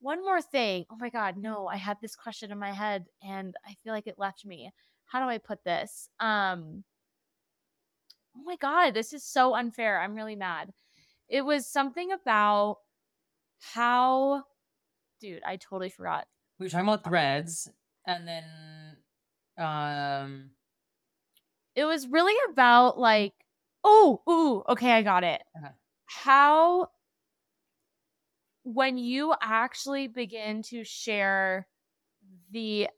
[0.00, 0.84] one more thing.
[0.90, 1.36] Oh my God.
[1.36, 4.70] No, I had this question in my head and I feel like it left me.
[5.06, 6.08] How do I put this?
[6.20, 6.84] Um,
[8.36, 10.00] oh my God, this is so unfair.
[10.00, 10.70] I'm really mad.
[11.28, 12.78] It was something about
[13.60, 14.44] how,
[15.20, 16.26] dude, I totally forgot.
[16.58, 17.70] We were talking about threads
[18.06, 18.44] and then
[19.58, 20.50] um
[21.74, 23.32] It was really about like,
[23.84, 25.42] oh, ooh, okay, I got it.
[25.56, 25.72] Okay.
[26.06, 26.88] How
[28.64, 31.66] when you actually begin to share
[32.52, 32.88] the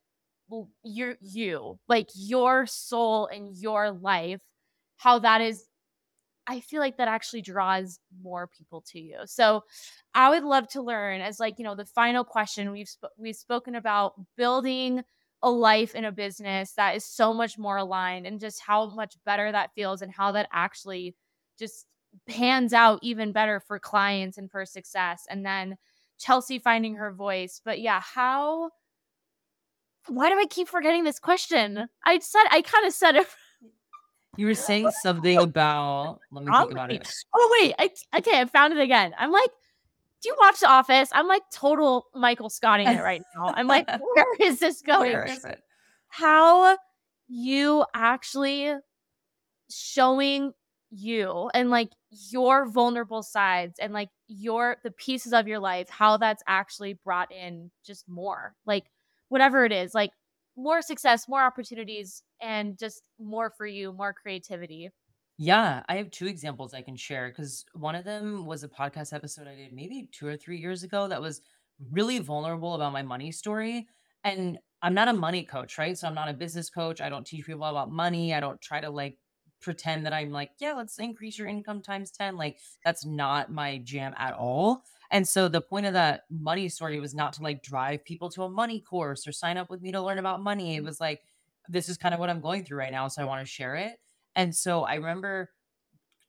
[0.85, 4.41] your you like your soul and your life
[4.99, 5.65] how that is
[6.47, 9.63] i feel like that actually draws more people to you so
[10.15, 13.37] i would love to learn as like you know the final question we've sp- we've
[13.37, 15.03] spoken about building
[15.43, 19.17] a life in a business that is so much more aligned and just how much
[19.27, 21.15] better that feels and how that actually
[21.59, 21.87] just
[22.29, 25.77] pans out even better for clients and for success and then
[26.19, 28.71] chelsea finding her voice but yeah how
[30.09, 31.89] why do I keep forgetting this question?
[32.05, 33.27] I said I kind of said it.
[34.37, 37.13] you were saying something about let me think about it.
[37.35, 39.15] Oh wait, I okay, I found it again.
[39.19, 39.51] I'm like,
[40.23, 41.11] do you watch The Office?
[41.13, 43.53] I'm like total Michael Scotting it right now.
[43.55, 45.13] I'm like, where is this going?
[45.13, 45.61] Where is it?
[46.09, 46.77] How
[47.29, 48.75] you actually
[49.71, 50.53] showing
[50.91, 51.91] you and like
[52.31, 57.33] your vulnerable sides and like your the pieces of your life, how that's actually brought
[57.33, 58.55] in just more.
[58.65, 58.85] Like
[59.29, 60.11] whatever it is, like
[60.57, 64.91] more success, more opportunities, and just more for you, more creativity.
[65.37, 69.13] Yeah, I have two examples I can share because one of them was a podcast
[69.13, 71.43] episode I did maybe two or three years ago that was
[71.91, 73.89] really vulnerable about my money story.
[74.23, 75.99] And I'm not a money coach, right?
[75.99, 77.01] So I'm not a business coach.
[77.01, 78.33] I don't teach people about money.
[78.33, 79.19] I don't try to like
[79.61, 82.37] pretend that I'm like, yeah, let's increase your income times 10.
[82.37, 84.85] Like, that's not my jam at all.
[85.15, 88.43] And so the point of that money story was not to like drive people to
[88.43, 90.75] a money course or sign up with me to learn about money.
[90.75, 90.87] It mm-hmm.
[90.87, 91.21] was like,
[91.69, 93.07] this is kind of what I'm going through right now.
[93.07, 93.93] So I want to share it.
[94.35, 95.51] And so I remember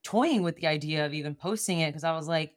[0.03, 2.53] toying with the idea of even posting it because I was like,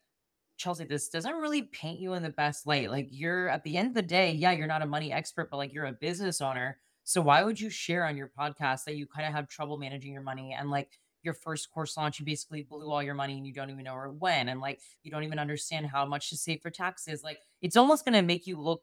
[0.59, 2.91] Chelsea, this doesn't really paint you in the best light.
[2.91, 5.57] Like, you're at the end of the day, yeah, you're not a money expert, but
[5.57, 6.76] like you're a business owner.
[7.05, 10.12] So, why would you share on your podcast that you kind of have trouble managing
[10.12, 10.99] your money and like
[11.29, 14.16] your first course launch, you basically blew all your money and you don't even know
[14.18, 14.49] went?
[14.49, 17.22] And like, you don't even understand how much to save for taxes.
[17.22, 18.83] Like, it's almost going to make you look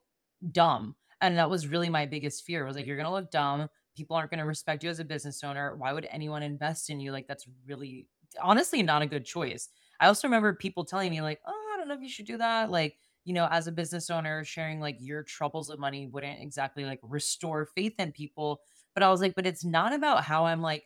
[0.52, 0.96] dumb.
[1.22, 3.68] And that was really my biggest fear was like, you're going to look dumb.
[3.98, 5.76] People aren't going to respect you as a business owner.
[5.76, 7.12] Why would anyone invest in you?
[7.12, 8.08] Like, that's really
[8.42, 9.70] honestly not a good choice.
[10.00, 12.38] I also remember people telling me, like, oh, I don't know if you should do
[12.38, 12.70] that.
[12.70, 16.86] Like, you know, as a business owner, sharing like your troubles of money wouldn't exactly
[16.86, 18.62] like restore faith in people.
[18.94, 20.84] But I was like, but it's not about how I'm like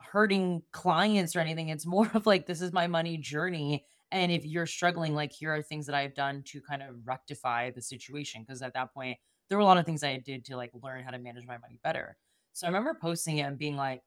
[0.00, 1.68] hurting clients or anything.
[1.68, 3.84] It's more of like, this is my money journey.
[4.10, 7.70] And if you're struggling, like, here are things that I've done to kind of rectify
[7.70, 8.44] the situation.
[8.44, 11.04] Cause at that point, there were a lot of things I did to like learn
[11.04, 12.16] how to manage my money better.
[12.52, 14.02] So I remember posting it and being like,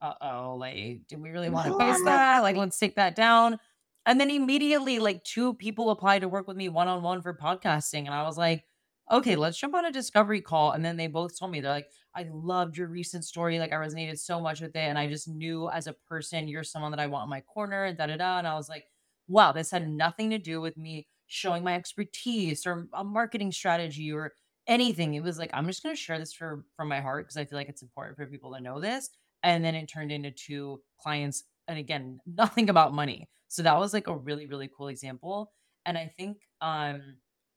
[0.00, 2.42] uh oh, like, do we really want to post that?
[2.42, 3.58] Like, let's take that down.
[4.04, 7.34] And then immediately, like, two people applied to work with me one on one for
[7.34, 8.06] podcasting.
[8.06, 8.64] And I was like,
[9.12, 10.72] okay, let's jump on a discovery call.
[10.72, 13.58] And then they both told me, they're like, I loved your recent story.
[13.58, 14.78] Like, I resonated so much with it.
[14.80, 17.84] And I just knew as a person, you're someone that I want in my corner
[17.84, 18.38] and da da da.
[18.38, 18.86] And I was like,
[19.28, 24.12] wow, this had nothing to do with me showing my expertise or a marketing strategy
[24.12, 24.32] or
[24.66, 25.14] anything.
[25.14, 27.58] It was like, I'm just gonna share this for from my heart because I feel
[27.58, 29.10] like it's important for people to know this.
[29.42, 33.28] And then it turned into two clients, and again, nothing about money.
[33.48, 35.52] So that was like a really, really cool example.
[35.86, 37.16] And I think um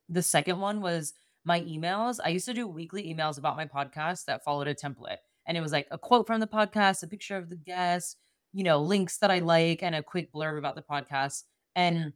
[0.10, 1.14] the second one was
[1.46, 2.20] my emails.
[2.24, 5.18] I used to do weekly emails about my podcast that followed a template.
[5.48, 8.18] And it was like a quote from the podcast, a picture of the guest,
[8.52, 11.43] you know, links that I like, and a quick blurb about the podcast.
[11.76, 12.14] And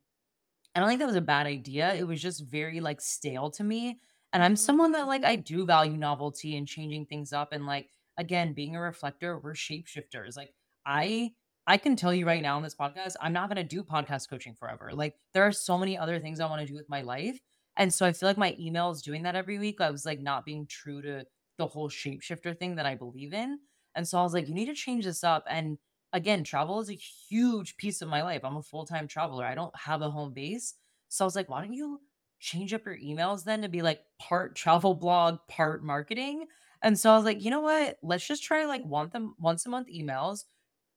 [0.73, 1.93] I don't think that was a bad idea.
[1.93, 3.99] It was just very like stale to me.
[4.33, 4.57] And I'm mm-hmm.
[4.57, 8.75] someone that like I do value novelty and changing things up and like again being
[8.75, 10.37] a reflector, we're shapeshifters.
[10.37, 10.53] Like
[10.85, 11.31] I
[11.67, 14.29] I can tell you right now in this podcast, I'm not going to do podcast
[14.29, 14.91] coaching forever.
[14.93, 17.39] Like there are so many other things I want to do with my life.
[17.79, 20.45] And so I feel like my emails doing that every week, I was like not
[20.45, 21.25] being true to
[21.57, 23.59] the whole shapeshifter thing that I believe in.
[23.95, 25.45] And so I was like, you need to change this up.
[25.49, 25.79] And
[26.13, 28.41] again, travel is a huge piece of my life.
[28.45, 30.75] I'm a full time traveler, I don't have a home base.
[31.09, 32.01] So I was like, why don't you
[32.39, 36.47] change up your emails then to be like part travel blog, part marketing?
[36.81, 37.97] And so I was like, you know what?
[38.03, 40.45] Let's just try like one them once a month emails,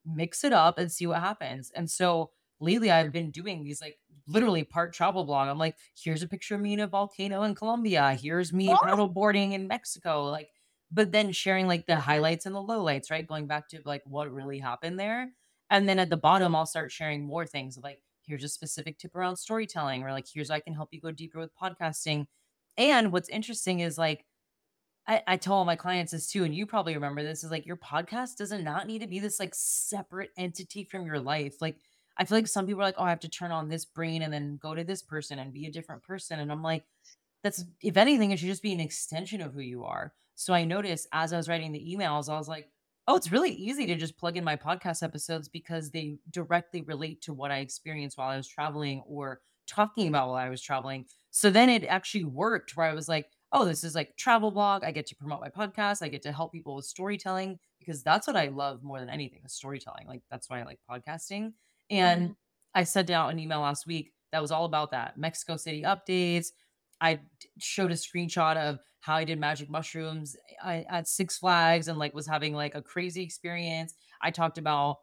[0.05, 1.71] mix it up and see what happens.
[1.71, 2.31] And so
[2.63, 3.97] lately I've been doing these like
[4.27, 5.49] literally part travel blog.
[5.49, 8.17] I'm like, here's a picture of me in a volcano in Colombia.
[8.19, 8.77] Here's me oh.
[8.81, 10.25] paddle boarding in Mexico.
[10.25, 10.49] Like
[10.93, 13.27] but then sharing like the highlights and the lowlights, right?
[13.27, 15.31] Going back to like what really happened there.
[15.69, 19.15] And then at the bottom, I'll start sharing more things like here's a specific tip
[19.15, 22.27] around storytelling, or like here's I can help you go deeper with podcasting.
[22.77, 24.23] And what's interesting is like
[25.07, 27.65] I, I tell all my clients this too, and you probably remember this is like
[27.65, 31.55] your podcast doesn't not need to be this like separate entity from your life.
[31.59, 31.77] Like
[32.17, 34.21] I feel like some people are like, oh, I have to turn on this brain
[34.21, 36.39] and then go to this person and be a different person.
[36.39, 36.85] And I'm like,
[37.43, 40.13] that's if anything, it should just be an extension of who you are.
[40.35, 42.69] So I noticed as I was writing the emails, I was like,
[43.07, 47.21] oh, it's really easy to just plug in my podcast episodes because they directly relate
[47.23, 51.05] to what I experienced while I was traveling or talking about while I was traveling.
[51.31, 54.83] So then it actually worked where I was like, oh, this is like travel blog.
[54.83, 56.01] I get to promote my podcast.
[56.01, 59.41] I get to help people with storytelling because that's what I love more than anything
[59.45, 60.07] is storytelling.
[60.07, 61.53] Like that's why I like podcasting.
[61.93, 62.33] And mm-hmm.
[62.75, 66.47] I sent out an email last week that was all about that Mexico City updates.
[66.99, 67.19] I
[67.59, 70.35] showed a screenshot of how I did magic mushrooms
[70.65, 73.93] eh, at Six Flags and like was having like a crazy experience.
[74.21, 74.97] I talked about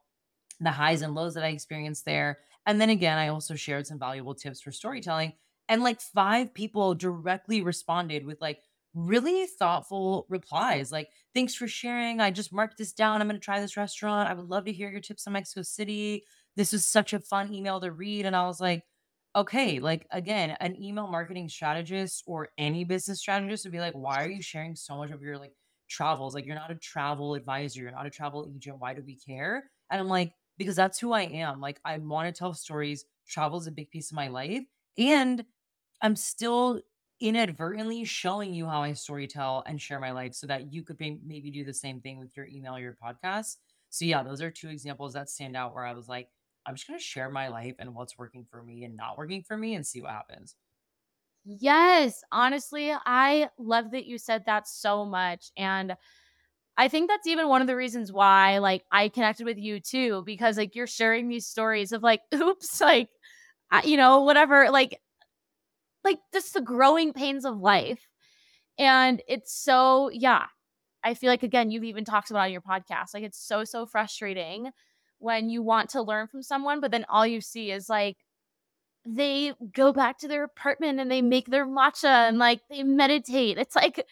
[0.58, 2.38] the highs and lows that I experienced there.
[2.66, 5.34] And then again, I also shared some valuable tips for storytelling.
[5.68, 8.58] And like five people directly responded with like
[8.94, 10.90] really thoughtful replies.
[10.90, 12.20] Like, thanks for sharing.
[12.20, 13.20] I just marked this down.
[13.20, 14.28] I'm going to try this restaurant.
[14.28, 16.24] I would love to hear your tips on Mexico City.
[16.60, 18.26] This was such a fun email to read.
[18.26, 18.84] And I was like,
[19.34, 24.24] Okay, like again, an email marketing strategist or any business strategist would be like, why
[24.24, 25.54] are you sharing so much of your like
[25.88, 26.34] travels?
[26.34, 28.80] Like, you're not a travel advisor, you're not a travel agent.
[28.80, 29.70] Why do we care?
[29.88, 31.60] And I'm like, because that's who I am.
[31.60, 33.04] Like, I want to tell stories.
[33.28, 34.64] Travel is a big piece of my life.
[34.98, 35.44] And
[36.02, 36.82] I'm still
[37.20, 41.52] inadvertently showing you how I storytell and share my life so that you could maybe
[41.52, 43.58] do the same thing with your email your podcast.
[43.90, 46.28] So, yeah, those are two examples that stand out where I was like,
[46.66, 49.42] I'm just going to share my life and what's working for me and not working
[49.42, 50.56] for me and see what happens.
[51.44, 55.50] Yes, honestly, I love that you said that so much.
[55.56, 55.96] And
[56.76, 60.22] I think that's even one of the reasons why like I connected with you too
[60.24, 63.08] because like you're sharing these stories of like oops like
[63.70, 64.98] I, you know whatever like
[66.04, 68.06] like just the growing pains of life.
[68.78, 70.46] And it's so yeah.
[71.02, 73.86] I feel like again you've even talked about on your podcast like it's so so
[73.86, 74.70] frustrating
[75.20, 78.16] when you want to learn from someone, but then all you see is like
[79.06, 83.58] they go back to their apartment and they make their matcha and like they meditate.
[83.58, 84.04] It's like,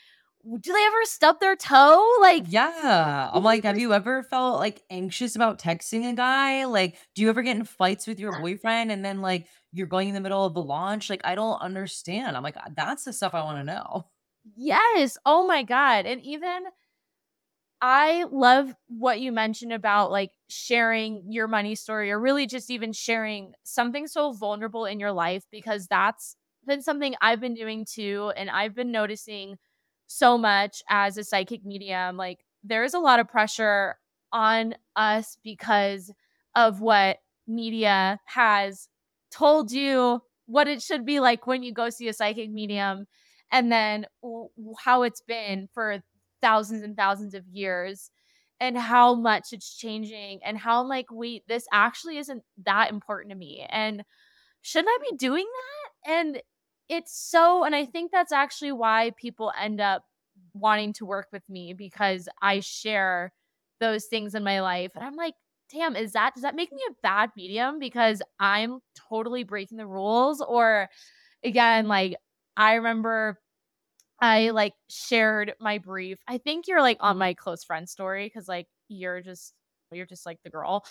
[0.61, 2.16] do they ever stub their toe?
[2.20, 3.30] Like, yeah.
[3.32, 6.64] I'm like, have you ever felt like anxious about texting a guy?
[6.64, 10.09] Like, do you ever get in fights with your boyfriend and then like you're going
[10.09, 11.11] in the middle of the launch?
[11.11, 12.36] Like, I don't understand.
[12.36, 14.06] I'm like, uh, that's the stuff I want to know.
[14.56, 15.18] Yes.
[15.26, 16.06] Oh my God.
[16.06, 16.64] And even
[17.80, 22.92] I love what you mentioned about like sharing your money story or really just even
[22.92, 26.36] sharing something so vulnerable in your life because that's
[26.66, 28.32] been something I've been doing too.
[28.36, 29.57] And I've been noticing
[30.07, 32.16] so much as a psychic medium.
[32.16, 33.96] Like, there is a lot of pressure
[34.32, 36.11] on us because
[36.55, 38.88] of what media has
[39.30, 43.07] told you what it should be like when you go see a psychic medium
[43.53, 44.07] and then
[44.78, 46.03] how it's been for
[46.40, 48.11] thousands and thousands of years
[48.61, 53.30] and how much it's changing and how I'm like, wait, this actually isn't that important
[53.30, 53.64] to me.
[53.68, 54.02] And
[54.62, 56.12] shouldn't I be doing that?
[56.12, 56.42] And
[56.88, 60.02] it's so, and I think that's actually why people end up
[60.54, 63.32] wanting to work with me because I share
[63.80, 64.92] those things in my life.
[64.94, 65.34] And I'm like,
[65.70, 69.86] damn, is that, does that make me a bad medium because I'm totally breaking the
[69.86, 70.40] rules?
[70.40, 70.88] Or
[71.44, 72.16] again, like,
[72.56, 73.38] I remember
[74.21, 76.19] I like shared my brief.
[76.27, 77.19] I think you're like on mm-hmm.
[77.21, 79.55] my close friend story because like you're just
[79.93, 80.85] you're just like the girl.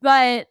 [0.00, 0.48] But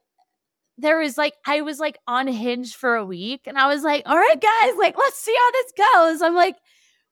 [0.78, 4.04] there was like I was like on Hinge for a week and I was like,
[4.06, 6.22] all right, guys, like let's see how this goes.
[6.22, 6.56] I'm like,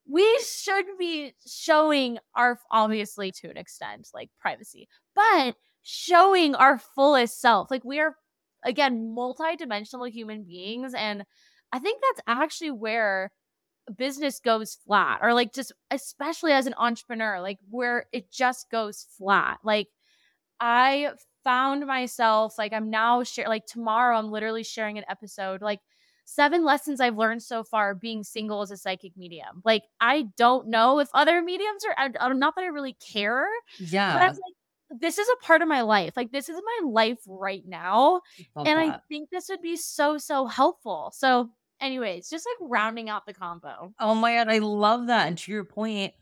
[0.10, 7.40] we should be showing our obviously to an extent, like privacy, but showing our fullest
[7.40, 7.70] self.
[7.70, 8.16] Like we are
[8.64, 10.94] again multi-dimensional human beings.
[10.96, 11.24] And
[11.72, 13.32] I think that's actually where
[13.98, 19.06] business goes flat or like just especially as an entrepreneur like where it just goes
[19.18, 19.60] flat.
[19.64, 19.88] Like
[20.62, 21.10] i
[21.44, 25.80] found myself like i'm now share like tomorrow i'm literally sharing an episode like
[26.24, 29.62] seven lessons i've learned so far being single as a psychic medium.
[29.66, 32.94] Like i don't know if other mediums are I, am um, not that i really
[32.94, 33.48] care
[33.80, 34.54] yeah but i'm like
[35.00, 36.18] this is a part of my life.
[36.18, 38.22] Like this is my life right now
[38.56, 38.78] and that.
[38.78, 41.12] i think this would be so so helpful.
[41.16, 41.50] So
[41.82, 43.94] anyways, just like rounding out the combo.
[44.00, 45.28] Oh my god, I love that.
[45.28, 46.14] And to your point,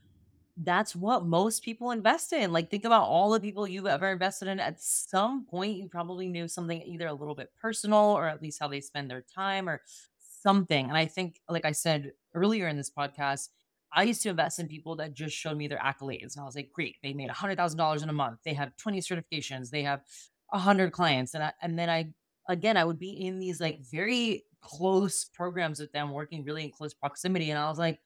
[0.62, 2.52] that's what most people invest in.
[2.52, 4.60] Like, think about all the people you've ever invested in.
[4.60, 8.60] At some point, you probably knew something either a little bit personal or at least
[8.60, 9.82] how they spend their time or
[10.18, 10.88] something.
[10.88, 13.50] And I think, like I said earlier in this podcast,
[13.94, 16.36] I used to invest in people that just showed me their accolades.
[16.36, 18.40] And I was like, great, they made $100,000 in a month.
[18.44, 19.70] They have 20 certifications.
[19.70, 20.02] They have
[20.50, 21.34] 100 clients.
[21.34, 22.10] And, I, and then I,
[22.50, 26.72] again, I would be in these like very close programs with them, working really in
[26.72, 27.52] close proximity.
[27.52, 28.02] And I was like,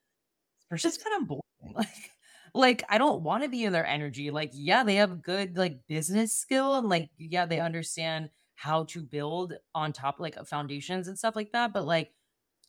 [0.60, 1.42] this person's kind of boring.
[1.76, 2.12] Like,
[2.54, 4.30] like I don't want to be in their energy.
[4.30, 9.02] Like, yeah, they have good like business skill and like, yeah, they understand how to
[9.02, 11.74] build on top like foundations and stuff like that.
[11.74, 12.12] But like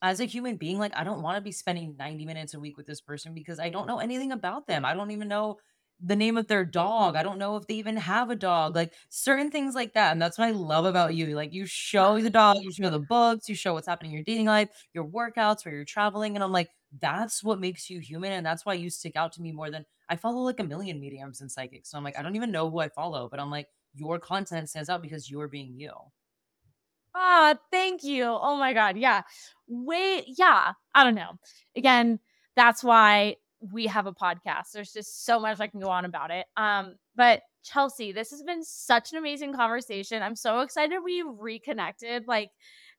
[0.03, 2.77] as a human being, like I don't want to be spending 90 minutes a week
[2.77, 4.85] with this person because I don't know anything about them.
[4.85, 5.59] I don't even know
[6.07, 7.16] the name of their dog.
[7.16, 8.76] I don't know if they even have a dog.
[8.76, 10.12] Like certain things like that.
[10.12, 11.28] And that's what I love about you.
[11.34, 14.24] Like you show the dog, you show the books, you show what's happening in your
[14.24, 16.36] dating life, your workouts, where you're traveling.
[16.36, 16.68] And I'm like,
[17.00, 18.32] that's what makes you human.
[18.32, 21.00] And that's why you stick out to me more than I follow like a million
[21.00, 21.90] mediums and psychics.
[21.90, 24.68] So I'm like, I don't even know who I follow, but I'm like, your content
[24.68, 25.92] stands out because you're being you.
[27.14, 28.24] Ah, thank you.
[28.24, 28.96] Oh my God.
[28.96, 29.22] Yeah.
[29.68, 30.24] Wait.
[30.36, 30.72] Yeah.
[30.94, 31.38] I don't know.
[31.76, 32.18] Again,
[32.57, 33.36] that's why
[33.72, 34.72] we have a podcast.
[34.72, 36.46] There's just so much I can go on about it.
[36.56, 40.22] Um, but Chelsea, this has been such an amazing conversation.
[40.22, 42.26] I'm so excited we reconnected.
[42.28, 42.50] Like,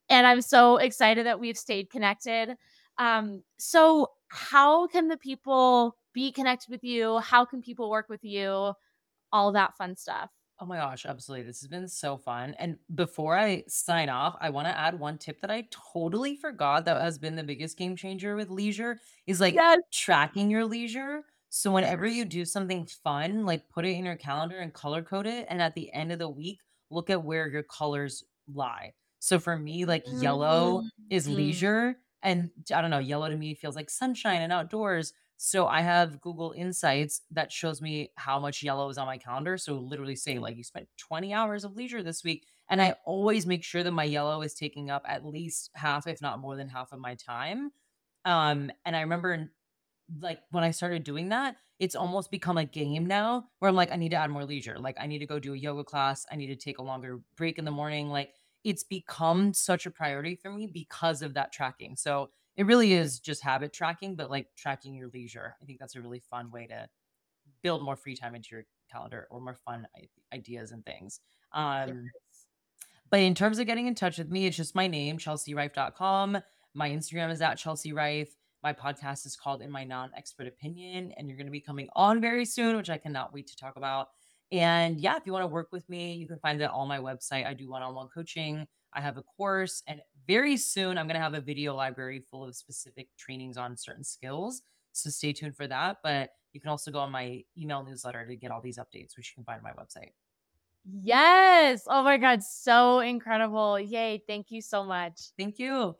[0.09, 2.55] and I'm so excited that we've stayed connected.
[2.97, 7.19] Um, so how can the people be connected with you?
[7.19, 8.73] How can people work with you?
[9.31, 10.29] All that fun stuff.
[10.59, 11.45] Oh my gosh, absolutely.
[11.45, 12.53] This has been so fun.
[12.57, 16.85] And before I sign off, I want to add one tip that I totally forgot
[16.85, 19.79] that has been the biggest game changer with leisure is like Yes.
[19.91, 21.23] tracking your leisure.
[21.49, 25.27] So whenever you do something fun, like put it in your calendar and color code
[25.27, 25.45] it.
[25.49, 28.93] And at the end of the week, look at where your colors lie.
[29.19, 31.27] So for me, like yellow is Mhm.
[31.27, 31.99] leisure.
[32.23, 35.13] And I don't know, yellow to me feels like sunshine and outdoors.
[35.37, 39.57] So I have Google Insights that shows me how much yellow is on my calendar.
[39.57, 42.45] So literally say like you spent 20 hours of leisure this week.
[42.69, 46.21] And I always make sure that my yellow is taking up at least half, if
[46.21, 47.71] not more than half of my time.
[48.23, 49.51] Um, and I remember
[50.19, 53.91] like when I started doing that, it's almost become a game now where I'm like,
[53.91, 54.77] I need to add more leisure.
[54.79, 56.25] Like I need to go do a yoga class.
[56.31, 58.09] I need to take a longer break in the morning.
[58.09, 58.33] Like
[58.63, 61.95] it's become such a priority for me because of that tracking.
[61.95, 65.55] So it really is just habit tracking, but like tracking your leisure.
[65.61, 66.87] I think that's a really fun way to
[67.61, 69.87] build more free time into your calendar or more fun
[70.33, 71.19] ideas and things.
[71.53, 72.09] Um,
[73.09, 76.37] But in terms of getting in touch with me, it's just my name, chelseariffe.com.
[76.73, 78.35] My Instagram is at Chelsea Riffe.
[78.63, 81.87] My podcast is called In My Non Expert Opinion, and you're going to be coming
[81.95, 84.07] on very soon, which I cannot wait to talk about.
[84.51, 86.99] And yeah, if you want to work with me, you can find it on my
[86.99, 87.45] website.
[87.45, 88.65] I do one on one coaching.
[88.95, 92.45] I have a course, and very soon I'm going to have a video library full
[92.45, 94.61] of specific trainings on certain skills.
[94.93, 95.97] So stay tuned for that.
[96.03, 99.31] But you can also go on my email newsletter to get all these updates, which
[99.31, 100.13] you can find on my website.
[101.01, 101.83] Yes.
[101.87, 102.43] Oh my God.
[102.43, 103.79] So incredible.
[103.79, 104.23] Yay.
[104.25, 105.31] Thank you so much.
[105.37, 105.95] Thank you.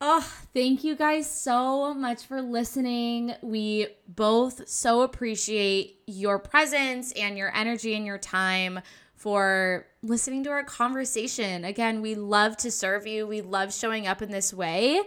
[0.00, 3.34] Oh, thank you guys so much for listening.
[3.40, 8.80] We both so appreciate your presence and your energy and your time
[9.22, 11.64] for listening to our conversation.
[11.64, 15.00] Again, we love to serve you, we love showing up in this way.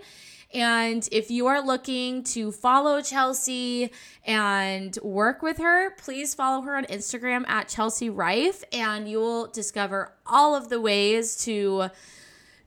[0.54, 3.92] And if you are looking to follow Chelsea
[4.24, 9.48] and work with her, please follow her on Instagram at Chelsea Riffe, and you will
[9.48, 11.90] discover all of the ways to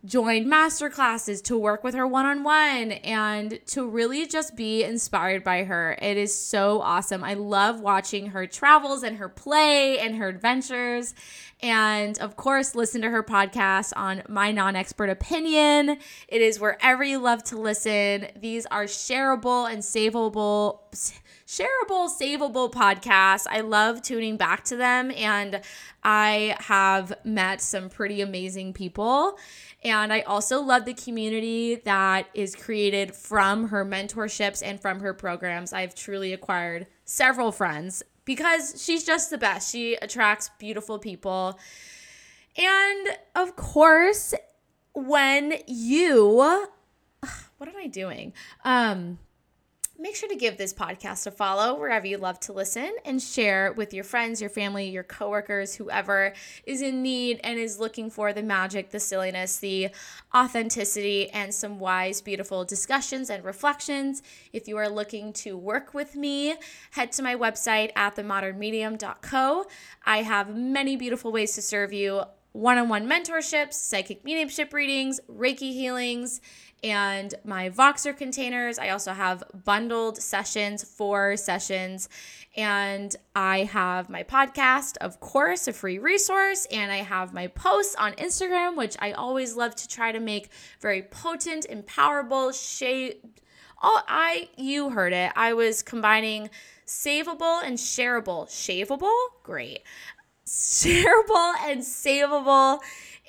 [0.04, 4.84] join master classes, to work with her one on one, and to really just be
[4.84, 5.98] inspired by her.
[6.00, 7.24] It is so awesome.
[7.24, 11.14] I love watching her travels and her play and her adventures.
[11.60, 15.98] And of course, listen to her podcast on My Non Expert Opinion.
[16.28, 18.28] It is wherever you love to listen.
[18.36, 20.80] These are shareable and savable
[21.48, 23.46] shareable, savable podcasts.
[23.50, 25.62] I love tuning back to them, and
[26.04, 29.38] I have met some pretty amazing people.
[29.82, 35.14] And I also love the community that is created from her mentorships and from her
[35.14, 35.72] programs.
[35.72, 39.72] I've truly acquired several friends because she's just the best.
[39.72, 41.58] She attracts beautiful people.
[42.58, 44.34] And of course,
[44.92, 46.26] when you
[47.56, 48.34] what am I doing?
[48.66, 49.18] Um
[50.00, 53.72] make sure to give this podcast a follow wherever you love to listen and share
[53.72, 56.32] with your friends, your family, your coworkers, whoever
[56.64, 59.88] is in need and is looking for the magic, the silliness, the
[60.32, 64.22] authenticity, and some wise, beautiful discussions and reflections.
[64.52, 66.54] If you are looking to work with me,
[66.92, 69.66] head to my website at themodernmedium.co.
[70.06, 72.22] I have many beautiful ways to serve you
[72.52, 76.40] one on one mentorships, psychic mediumship readings, Reiki healings
[76.82, 78.78] and my Voxer containers.
[78.78, 82.08] I also have bundled sessions, four sessions,
[82.56, 87.94] and I have my podcast, of course, a free resource, and I have my posts
[87.96, 90.50] on Instagram, which I always love to try to make
[90.80, 93.24] very potent, empowerable, shape.
[93.82, 95.32] Oh, I you heard it.
[95.36, 96.50] I was combining
[96.86, 98.48] savable and shareable.
[98.48, 99.14] Shaveable?
[99.42, 99.82] Great.
[100.46, 102.80] Shareable and savable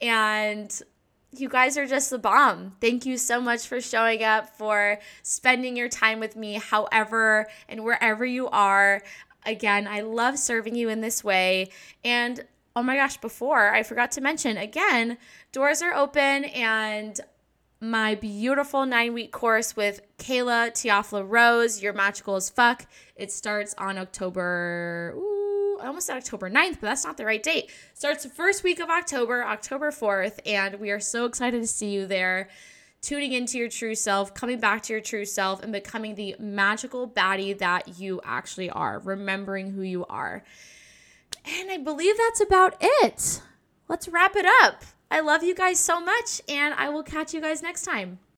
[0.01, 0.81] and
[1.31, 2.75] you guys are just the bomb.
[2.81, 7.83] Thank you so much for showing up, for spending your time with me, however and
[7.83, 9.01] wherever you are.
[9.45, 11.69] Again, I love serving you in this way.
[12.03, 12.45] And
[12.75, 15.17] oh my gosh, before I forgot to mention again,
[15.51, 17.19] doors are open and
[17.81, 22.85] my beautiful nine week course with Kayla Teofila Rose, You're Magical as Fuck.
[23.15, 25.13] It starts on October.
[25.15, 25.48] Ooh,
[25.81, 27.71] Almost said October 9th, but that's not the right date.
[27.93, 31.89] Starts the first week of October, October 4th, and we are so excited to see
[31.89, 32.49] you there.
[33.01, 37.07] Tuning into your true self, coming back to your true self, and becoming the magical
[37.07, 40.43] baddie that you actually are, remembering who you are.
[41.45, 43.41] And I believe that's about it.
[43.87, 44.83] Let's wrap it up.
[45.09, 48.19] I love you guys so much, and I will catch you guys next time.